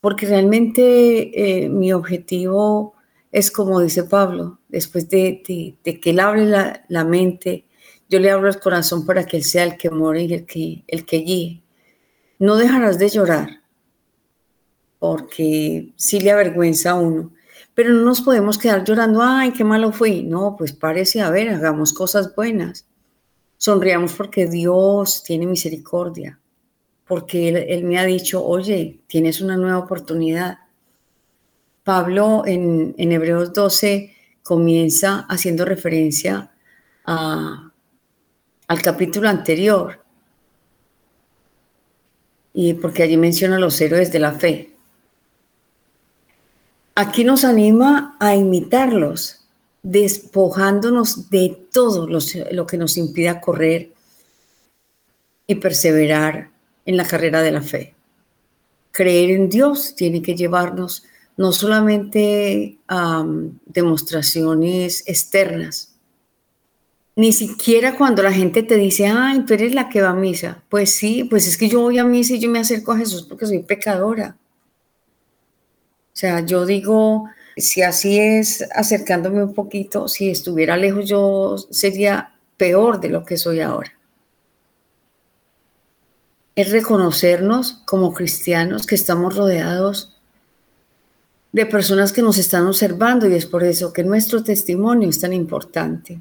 [0.00, 2.94] Porque realmente eh, mi objetivo
[3.30, 6.46] es como dice Pablo, después de, que él hable
[6.88, 7.66] la, mente,
[8.08, 10.84] yo le abro el corazón para que él sea el que more y el que,
[10.86, 11.62] el que guíe.
[12.38, 13.62] No dejarás de llorar,
[14.98, 17.32] porque sí le avergüenza a uno,
[17.74, 20.22] pero no nos podemos quedar llorando, ay, qué malo fui.
[20.22, 22.86] No, pues parece, a ver, hagamos cosas buenas.
[23.56, 26.40] Sonriamos porque Dios tiene misericordia,
[27.06, 30.58] porque él me ha dicho, oye, tienes una nueva oportunidad
[31.88, 36.50] Pablo en, Hebreos 12 comienza haciendo referencia
[37.06, 37.72] al
[38.84, 40.04] capítulo anterior,
[42.52, 44.74] y porque allí menciona los héroes de la fe.
[46.94, 49.46] Aquí nos anima a imitarlos,
[49.82, 53.94] despojándonos de todo lo que nos impida correr
[55.46, 56.50] y perseverar
[56.84, 57.94] en la carrera de la fe.
[58.90, 61.06] Creer en Dios tiene que llevarnos
[61.38, 62.78] no solamente
[63.66, 65.94] demostraciones externas,
[67.14, 70.62] ni siquiera cuando la gente te dice, ay, tú eres la que va a misa.
[70.68, 73.22] Pues sí, pues es que yo voy a misa y yo me acerco a Jesús
[73.22, 74.36] porque soy pecadora.
[76.12, 83.00] sea, yo digo, si así es, acercándome un poquito, si estuviera lejos yo sería peor
[83.00, 83.92] de lo que soy ahora.
[86.56, 90.17] Es reconocernos como cristianos que estamos rodeados
[91.52, 95.32] de personas que nos están observando y es por eso que nuestro testimonio es tan
[95.32, 96.20] importante.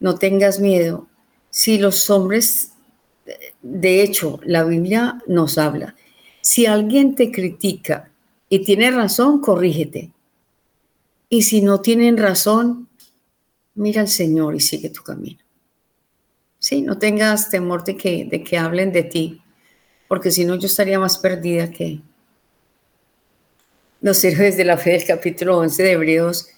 [0.00, 1.06] No tengas miedo.
[1.50, 2.72] Si los hombres,
[3.62, 5.94] de hecho, la Biblia nos habla,
[6.40, 8.10] si alguien te critica
[8.48, 10.10] y tiene razón, corrígete.
[11.28, 12.88] Y si no tienen razón,
[13.74, 15.38] mira al Señor y sigue tu camino.
[16.58, 19.42] Sí, no tengas temor de que, de que hablen de ti,
[20.08, 22.00] porque si no yo estaría más perdida que
[24.02, 26.48] los héroes de la fe del capítulo 11 de Hebreos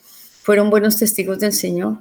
[0.42, 1.98] fueron buenos testigos del Señor.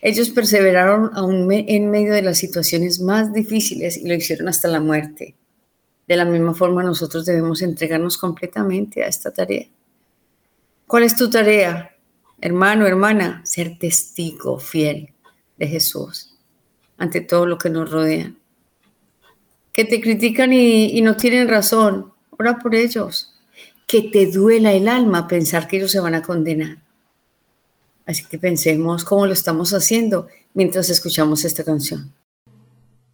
[0.00, 4.80] Ellos perseveraron aún en medio de las situaciones más difíciles y lo hicieron hasta la
[4.80, 5.34] muerte.
[6.08, 9.66] De la misma forma nosotros debemos entregarnos completamente a esta tarea.
[10.86, 11.94] ¿Cuál es tu tarea,
[12.40, 13.42] hermano, hermana?
[13.44, 15.12] Ser testigo fiel
[15.58, 16.34] de Jesús
[16.96, 18.32] ante todo lo que nos rodea.
[19.74, 23.31] Que te critican y, y no tienen razón, ora por ellos.
[23.92, 26.78] Que te duela el alma pensar que ellos se van a condenar.
[28.06, 32.10] Así que pensemos cómo lo estamos haciendo mientras escuchamos esta canción.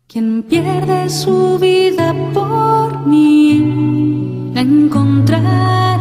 [0.06, 5.98] Quien pierde su vida por mí, la encontrará,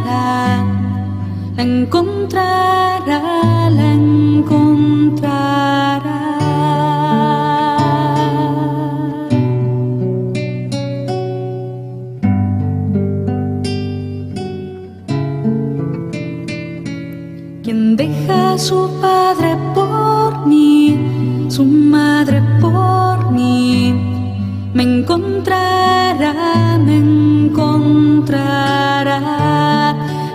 [1.56, 3.00] la encontrará,
[3.70, 5.27] la encontrará.
[18.58, 23.94] Su padre por mí, su madre por mí
[24.74, 28.34] me encontrará, me encontrará.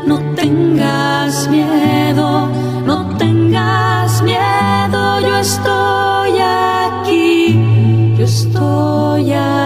[0.07, 2.47] No tengas miedo,
[2.85, 9.62] no tengas miedo, yo estoy aquí, yo estoy aquí.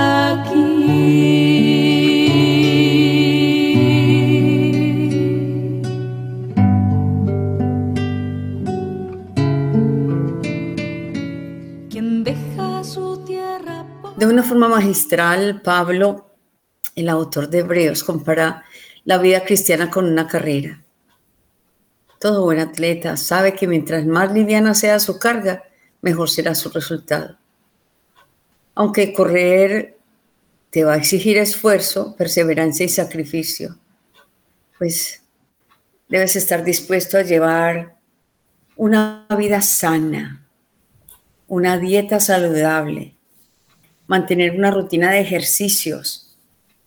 [14.77, 16.35] Magistral, Pablo,
[16.95, 18.63] el autor de Hebreos, compara
[19.05, 20.83] la vida cristiana con una carrera.
[22.19, 25.63] Todo buen atleta sabe que mientras más liviana sea su carga,
[26.01, 27.39] mejor será su resultado.
[28.75, 29.97] Aunque correr
[30.69, 33.79] te va a exigir esfuerzo, perseverancia y sacrificio,
[34.77, 35.23] pues
[36.07, 37.97] debes estar dispuesto a llevar
[38.75, 40.45] una vida sana,
[41.47, 43.16] una dieta saludable,
[44.07, 46.35] mantener una rutina de ejercicios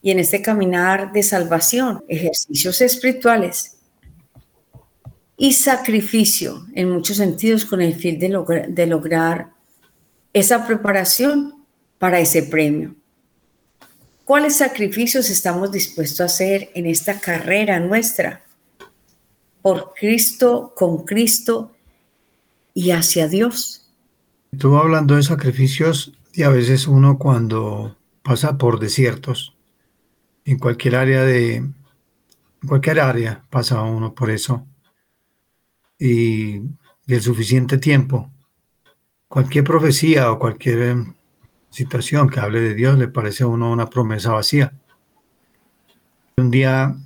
[0.03, 3.77] y en este caminar de salvación, ejercicios espirituales
[5.37, 9.51] y sacrificio en muchos sentidos con el fin de, logra- de lograr
[10.33, 11.65] esa preparación
[11.99, 12.95] para ese premio.
[14.25, 18.45] ¿Cuáles sacrificios estamos dispuestos a hacer en esta carrera nuestra?
[19.61, 21.75] Por Cristo, con Cristo
[22.73, 23.91] y hacia Dios.
[24.57, 29.57] Tú hablando de sacrificios, y a veces uno cuando pasa por desiertos,
[30.45, 31.75] en cualquier área de, en
[32.67, 34.67] cualquier área pasa uno por eso,
[35.99, 38.31] y, y el suficiente tiempo,
[39.31, 41.15] cualquier profecía o cualquier em,
[41.71, 44.73] situación que hable de Dios le parece a uno una promesa vacía.
[46.37, 46.97] Un día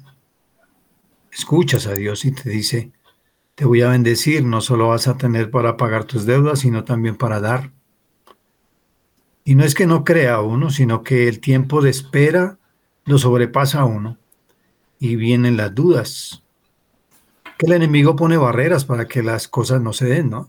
[1.30, 2.92] escuchas a Dios y te dice,
[3.54, 7.16] te voy a bendecir, no solo vas a tener para pagar tus deudas, sino también
[7.16, 7.73] para dar.
[9.44, 12.58] Y no es que no crea uno, sino que el tiempo de espera
[13.04, 14.16] lo sobrepasa a uno
[14.98, 16.42] y vienen las dudas.
[17.58, 20.48] Que el enemigo pone barreras para que las cosas no se den, ¿no?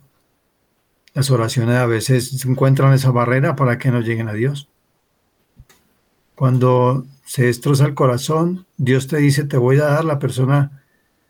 [1.14, 4.70] Las oraciones a veces encuentran esa barrera para que no lleguen a Dios.
[6.36, 10.84] Cuando se destroza el corazón, Dios te dice, te voy a dar la persona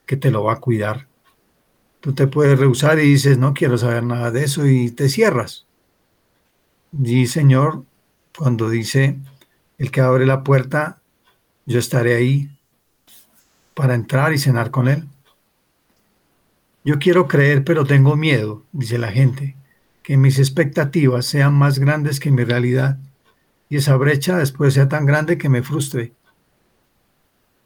[0.06, 1.08] que te lo va a cuidar.
[2.00, 5.65] Tú te puedes rehusar y dices, no quiero saber nada de eso y te cierras.
[7.04, 7.84] Y Señor,
[8.38, 9.20] cuando dice,
[9.78, 11.02] el que abre la puerta,
[11.66, 12.50] yo estaré ahí
[13.76, 15.08] para entrar y cenar con él.
[16.86, 19.58] Yo quiero creer, pero tengo miedo, dice la gente,
[20.04, 22.98] que mis expectativas sean más grandes que mi realidad
[23.70, 26.14] y esa brecha después sea tan grande que me frustre.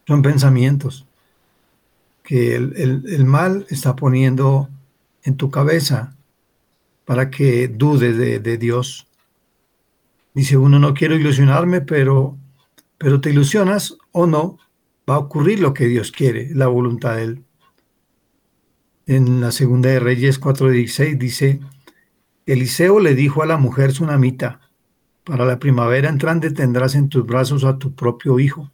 [0.07, 1.05] Son pensamientos
[2.23, 4.69] que el, el- el mal está poniendo
[5.23, 6.15] en tu cabeza
[7.05, 9.07] para que dudes de, de Dios.
[10.33, 12.37] Dice uno, no quiero ilusionarme, pero,
[12.97, 14.57] pero te ilusionas o no,
[15.09, 17.43] va a ocurrir lo que Dios quiere, la voluntad de Él.
[19.07, 21.59] En la segunda de Reyes 4.16 dice,
[22.45, 24.61] Eliseo le dijo a la mujer sunamita,
[25.23, 28.71] para la primavera entrante tendrás en tus brazos a tu propio hijo.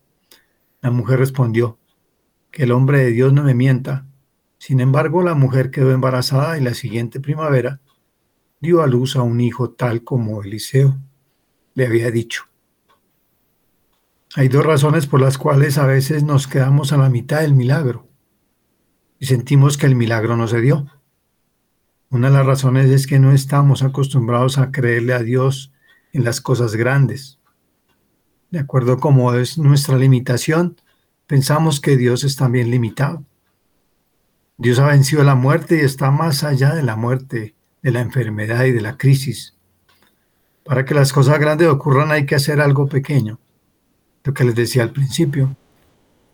[0.81, 1.79] La mujer respondió,
[2.51, 4.05] que el hombre de Dios no me mienta.
[4.57, 7.81] Sin embargo, la mujer quedó embarazada y la siguiente primavera
[8.59, 10.97] dio a luz a un hijo tal como Eliseo
[11.75, 12.45] le había dicho.
[14.35, 18.09] Hay dos razones por las cuales a veces nos quedamos a la mitad del milagro
[19.19, 20.87] y sentimos que el milagro no se dio.
[22.09, 25.71] Una de las razones es que no estamos acostumbrados a creerle a Dios
[26.11, 27.39] en las cosas grandes.
[28.51, 30.79] De acuerdo como es nuestra limitación,
[31.27, 33.23] pensamos que Dios es también limitado.
[34.57, 38.63] Dios ha vencido la muerte y está más allá de la muerte, de la enfermedad
[38.65, 39.54] y de la crisis.
[40.65, 43.39] Para que las cosas grandes ocurran hay que hacer algo pequeño.
[44.23, 45.55] Lo que les decía al principio,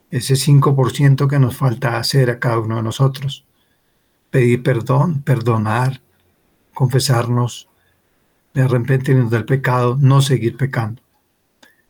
[0.10, 3.46] ese 5% que nos falta hacer a cada uno de nosotros.
[4.30, 6.02] Pedir perdón, perdonar,
[6.74, 7.68] confesarnos,
[8.54, 11.02] de arrepentirnos del pecado, no seguir pecando.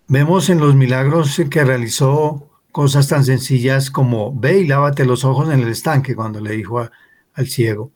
[0.07, 5.53] Vemos en los milagros que realizó cosas tan sencillas como ve y lávate los ojos
[5.53, 6.79] en el estanque cuando le dijo
[7.33, 7.91] al ciego.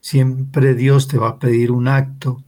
[0.00, 2.44] Siempre Dios te va a pedir un acto,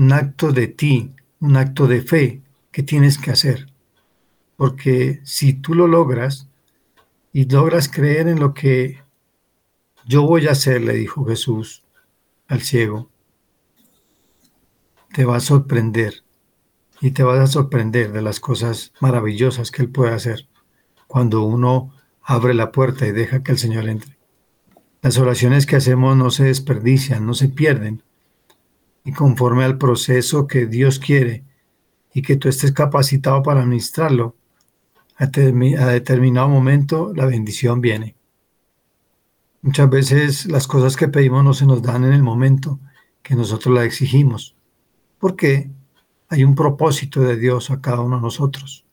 [0.00, 2.40] un acto de ti, un acto de fe
[2.72, 3.66] que tienes que hacer.
[4.56, 6.48] Porque si tú lo logras
[7.34, 9.02] y logras creer en lo que
[10.06, 11.84] yo voy a hacer, le dijo Jesús
[12.48, 13.10] al ciego,
[15.12, 16.24] te va a sorprender
[17.02, 20.48] y te vas a sorprender de las cosas maravillosas que Él puede hacer
[21.08, 21.92] cuando uno
[22.22, 24.16] abre la puerta y deja que el Señor entre.
[25.02, 28.02] Las oraciones que hacemos no se desperdician, no se pierden.
[29.04, 31.44] Y conforme al proceso que Dios quiere
[32.12, 34.36] y que tú estés capacitado para administrarlo,
[35.16, 38.16] a, determinado momento la bendición viene.
[39.62, 42.80] Muchas veces las cosas que pedimos no se nos dan en el momento
[43.22, 44.56] que nosotros las exigimos,
[45.18, 45.70] porque
[46.28, 48.86] hay un propósito de Dios a cada uno de nosotros.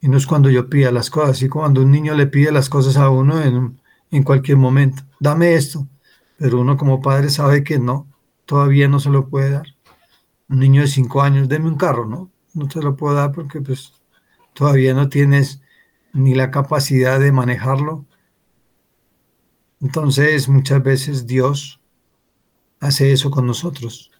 [0.00, 2.70] Y no es cuando yo pida las cosas, así cuando un niño le pide las
[2.70, 3.78] cosas a uno en,
[4.10, 5.02] en cualquier momento.
[5.20, 5.86] Dame esto.
[6.38, 8.06] Pero uno como padre sabe que no,
[8.46, 9.66] todavía no se lo puede dar.
[10.48, 12.30] Un niño de cinco años, deme un carro, ¿no?
[12.54, 13.92] No te lo puedo dar porque pues
[14.54, 15.60] todavía no tienes
[16.12, 18.06] ni la capacidad de manejarlo.
[19.80, 21.80] Entonces muchas veces Dios
[22.80, 24.10] hace eso con nosotros.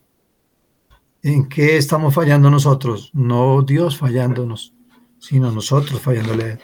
[1.22, 3.10] ¿En qué estamos fallando nosotros?
[3.14, 4.74] No Dios fallándonos,
[5.18, 6.58] sino nosotros fallándole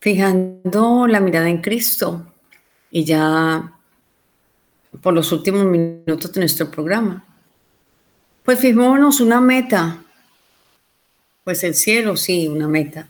[0.00, 2.32] Fijando la mirada en Cristo
[2.90, 3.79] y ya
[5.00, 7.24] por los últimos minutos de nuestro programa,
[8.44, 10.02] pues fijémonos una meta,
[11.44, 13.08] pues el cielo sí, una meta,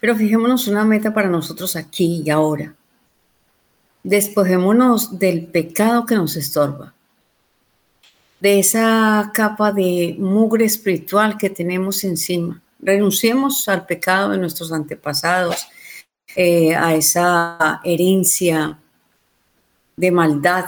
[0.00, 2.74] pero fijémonos una meta para nosotros aquí y ahora.
[4.02, 6.92] Despojémonos del pecado que nos estorba
[8.42, 12.60] de esa capa de mugre espiritual que tenemos encima.
[12.80, 15.68] Renunciemos al pecado de nuestros antepasados,
[16.34, 18.80] eh, a esa herencia
[19.96, 20.64] de maldad.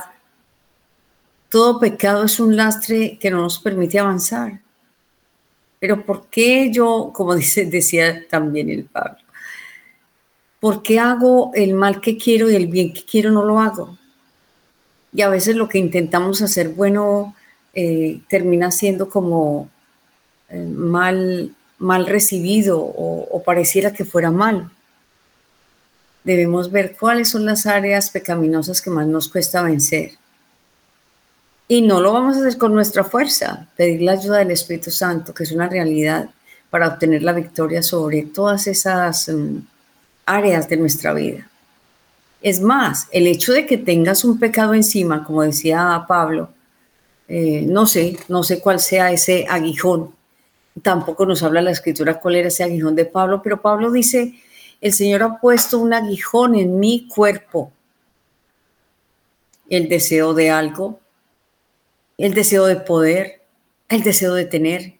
[1.55, 4.61] Todo pecado es un lastre que no nos permite avanzar.
[5.79, 9.19] Pero ¿por qué yo, como decía también el Pablo,
[10.59, 13.97] ¿por qué hago el mal que quiero y el bien que quiero no lo hago?
[15.13, 17.37] Y a veces lo que intentamos hacer bueno
[17.73, 19.69] eh, termina siendo como
[20.49, 24.73] eh, mal, mal recibido o, pareciera que fuera mal.
[26.25, 30.19] Debemos ver cuáles son las áreas pecaminosas que más nos cuesta vencer.
[31.67, 35.33] Y no lo vamos a hacer con nuestra fuerza, pedir la ayuda del Espíritu Santo,
[35.33, 36.29] que es una realidad
[36.69, 39.59] para obtener la victoria sobre todas esas mm,
[40.27, 41.49] áreas de nuestra vida.
[42.43, 46.51] Es más, el hecho de que tengas un pecado encima, como decía Pablo,
[47.27, 50.15] eh, no sé, no sé cuál sea ese aguijón.
[50.83, 54.35] Tampoco nos habla la escritura cuál era ese aguijón de Pablo, pero Pablo dice,
[54.81, 57.73] el Señor ha puesto un aguijón en mi cuerpo.
[59.71, 61.01] El deseo de algo,
[62.19, 63.43] el deseo de poder,
[63.89, 64.99] el deseo de tener,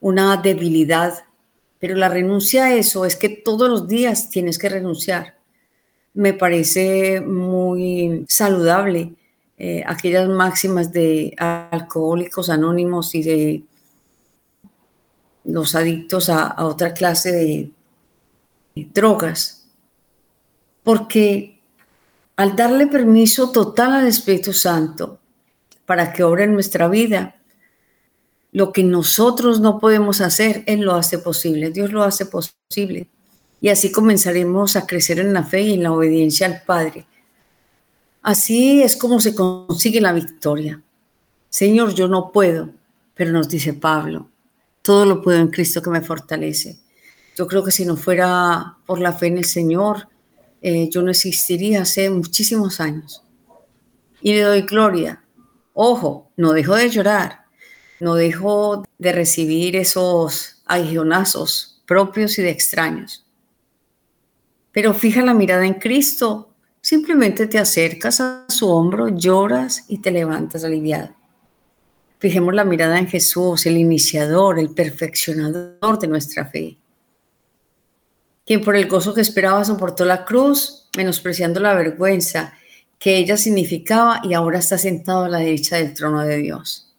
[0.00, 1.24] una debilidad.
[1.78, 5.38] Pero la renuncia a eso es que todos los días tienes que renunciar.
[6.14, 9.14] Me parece muy saludable
[9.58, 13.62] eh, aquellas máximas de alcohólicos anónimos y de
[15.44, 17.70] los adictos a, otra clase de,
[18.92, 19.68] drogas,
[20.82, 21.60] porque
[22.36, 25.20] al darle permiso total al Espíritu Santo
[25.86, 27.36] para que obre en nuestra vida,
[28.54, 33.08] Lo que nosotros no podemos hacer, Él lo hace posible, Dios lo hace posible.
[33.62, 37.06] Y así comenzaremos a crecer en la fe y en la obediencia al Padre.
[38.20, 40.82] Así es como se consigue la victoria.
[41.48, 42.70] Señor, yo no puedo,
[43.14, 44.28] pero nos dice Pablo,
[44.82, 46.78] todo lo puedo en Cristo que me fortalece.
[47.36, 50.08] Yo creo que si no fuera por la fe en el Señor,
[50.60, 53.22] eh, yo no existiría hace muchísimos años.
[54.20, 55.24] Y le doy gloria.
[55.74, 57.44] Ojo, no dejo de llorar,
[58.00, 63.26] no dejo de recibir esos agionazos propios y de extraños.
[64.70, 70.10] Pero fija la mirada en Cristo, simplemente te acercas a su hombro, lloras y te
[70.10, 71.14] levantas aliviado.
[72.18, 76.78] Fijemos la mirada en Jesús, el iniciador, el perfeccionador de nuestra fe
[78.46, 82.54] quien por el gozo que esperaba soportó la cruz, menospreciando la vergüenza
[83.02, 86.94] que ella significaba y ahora está sentado a la derecha del trono de Dios.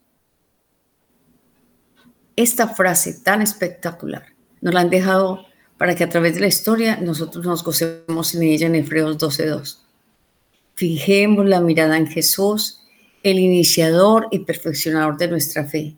[2.36, 4.26] Esta frase tan espectacular
[4.60, 5.46] nos la han dejado
[5.78, 9.78] para que a través de la historia nosotros nos gocemos en ella en Hebreos 12.2.
[10.76, 12.82] Fijemos la mirada en Jesús,
[13.22, 15.96] el iniciador y perfeccionador de nuestra fe,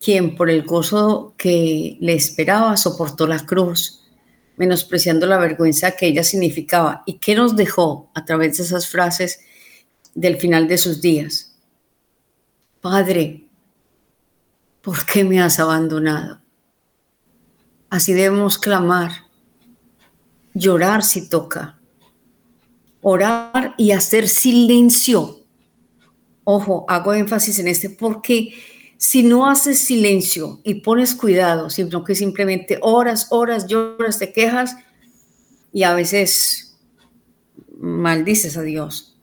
[0.00, 4.03] quien por el gozo que le esperaba soportó la cruz,
[4.56, 9.40] menospreciando la vergüenza que ella significaba y que nos dejó a través de esas frases
[10.14, 11.56] del final de sus días.
[12.80, 13.48] Padre,
[14.80, 16.40] ¿por qué me has abandonado?
[17.90, 19.10] Así debemos clamar,
[20.52, 21.78] llorar si toca,
[23.00, 25.40] orar y hacer silencio.
[26.44, 28.54] Ojo, hago énfasis en este porque
[28.96, 34.76] si no haces silencio y pones cuidado, sino que simplemente horas, horas, lloras, te quejas
[35.72, 36.76] y a veces
[37.78, 39.18] maldices a Dios.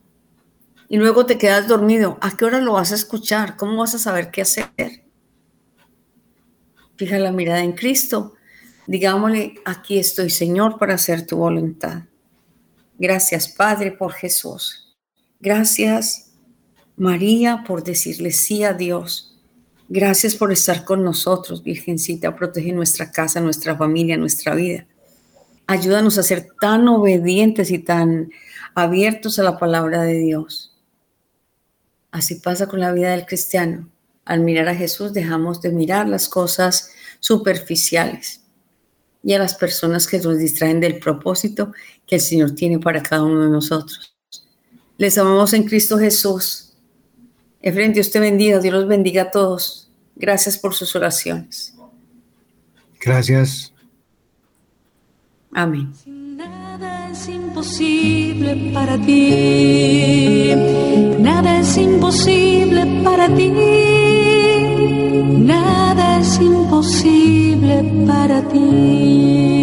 [0.88, 2.18] Y luego te quedas dormido.
[2.20, 3.56] ¿A qué hora lo vas a escuchar?
[3.56, 4.70] ¿Cómo vas a saber qué hacer?
[6.96, 8.34] Fija la mirada en Cristo.
[8.86, 12.02] Digámosle, aquí estoy, Señor, para hacer tu voluntad.
[12.98, 14.94] Gracias, Padre, por Jesús.
[15.40, 16.34] Gracias,
[16.96, 19.31] María, por decirle sí a Dios
[19.94, 22.34] Gracias por estar con nosotros, Virgencita.
[22.34, 24.86] Protege nuestra casa, nuestra familia, nuestra vida.
[25.66, 28.30] Ayúdanos a ser tan obedientes y tan
[28.74, 30.74] abiertos a la palabra de Dios.
[32.10, 33.86] Así pasa con la vida del cristiano.
[34.24, 36.88] Al mirar a Jesús dejamos de mirar las cosas
[37.20, 38.40] superficiales
[39.22, 41.74] y a las personas que nos distraen del propósito
[42.06, 44.16] que el Señor tiene para cada uno de nosotros.
[44.96, 46.72] Les amamos en Cristo Jesús.
[47.60, 49.81] Efren, Dios te bendiga, Dios los bendiga a todos.
[50.16, 51.74] Gracias por sus oraciones.
[53.00, 53.72] Gracias.
[55.52, 55.92] Amén.
[56.06, 60.52] Nada es imposible para ti.
[61.18, 63.50] Nada es imposible para ti.
[65.44, 69.61] Nada es imposible para ti.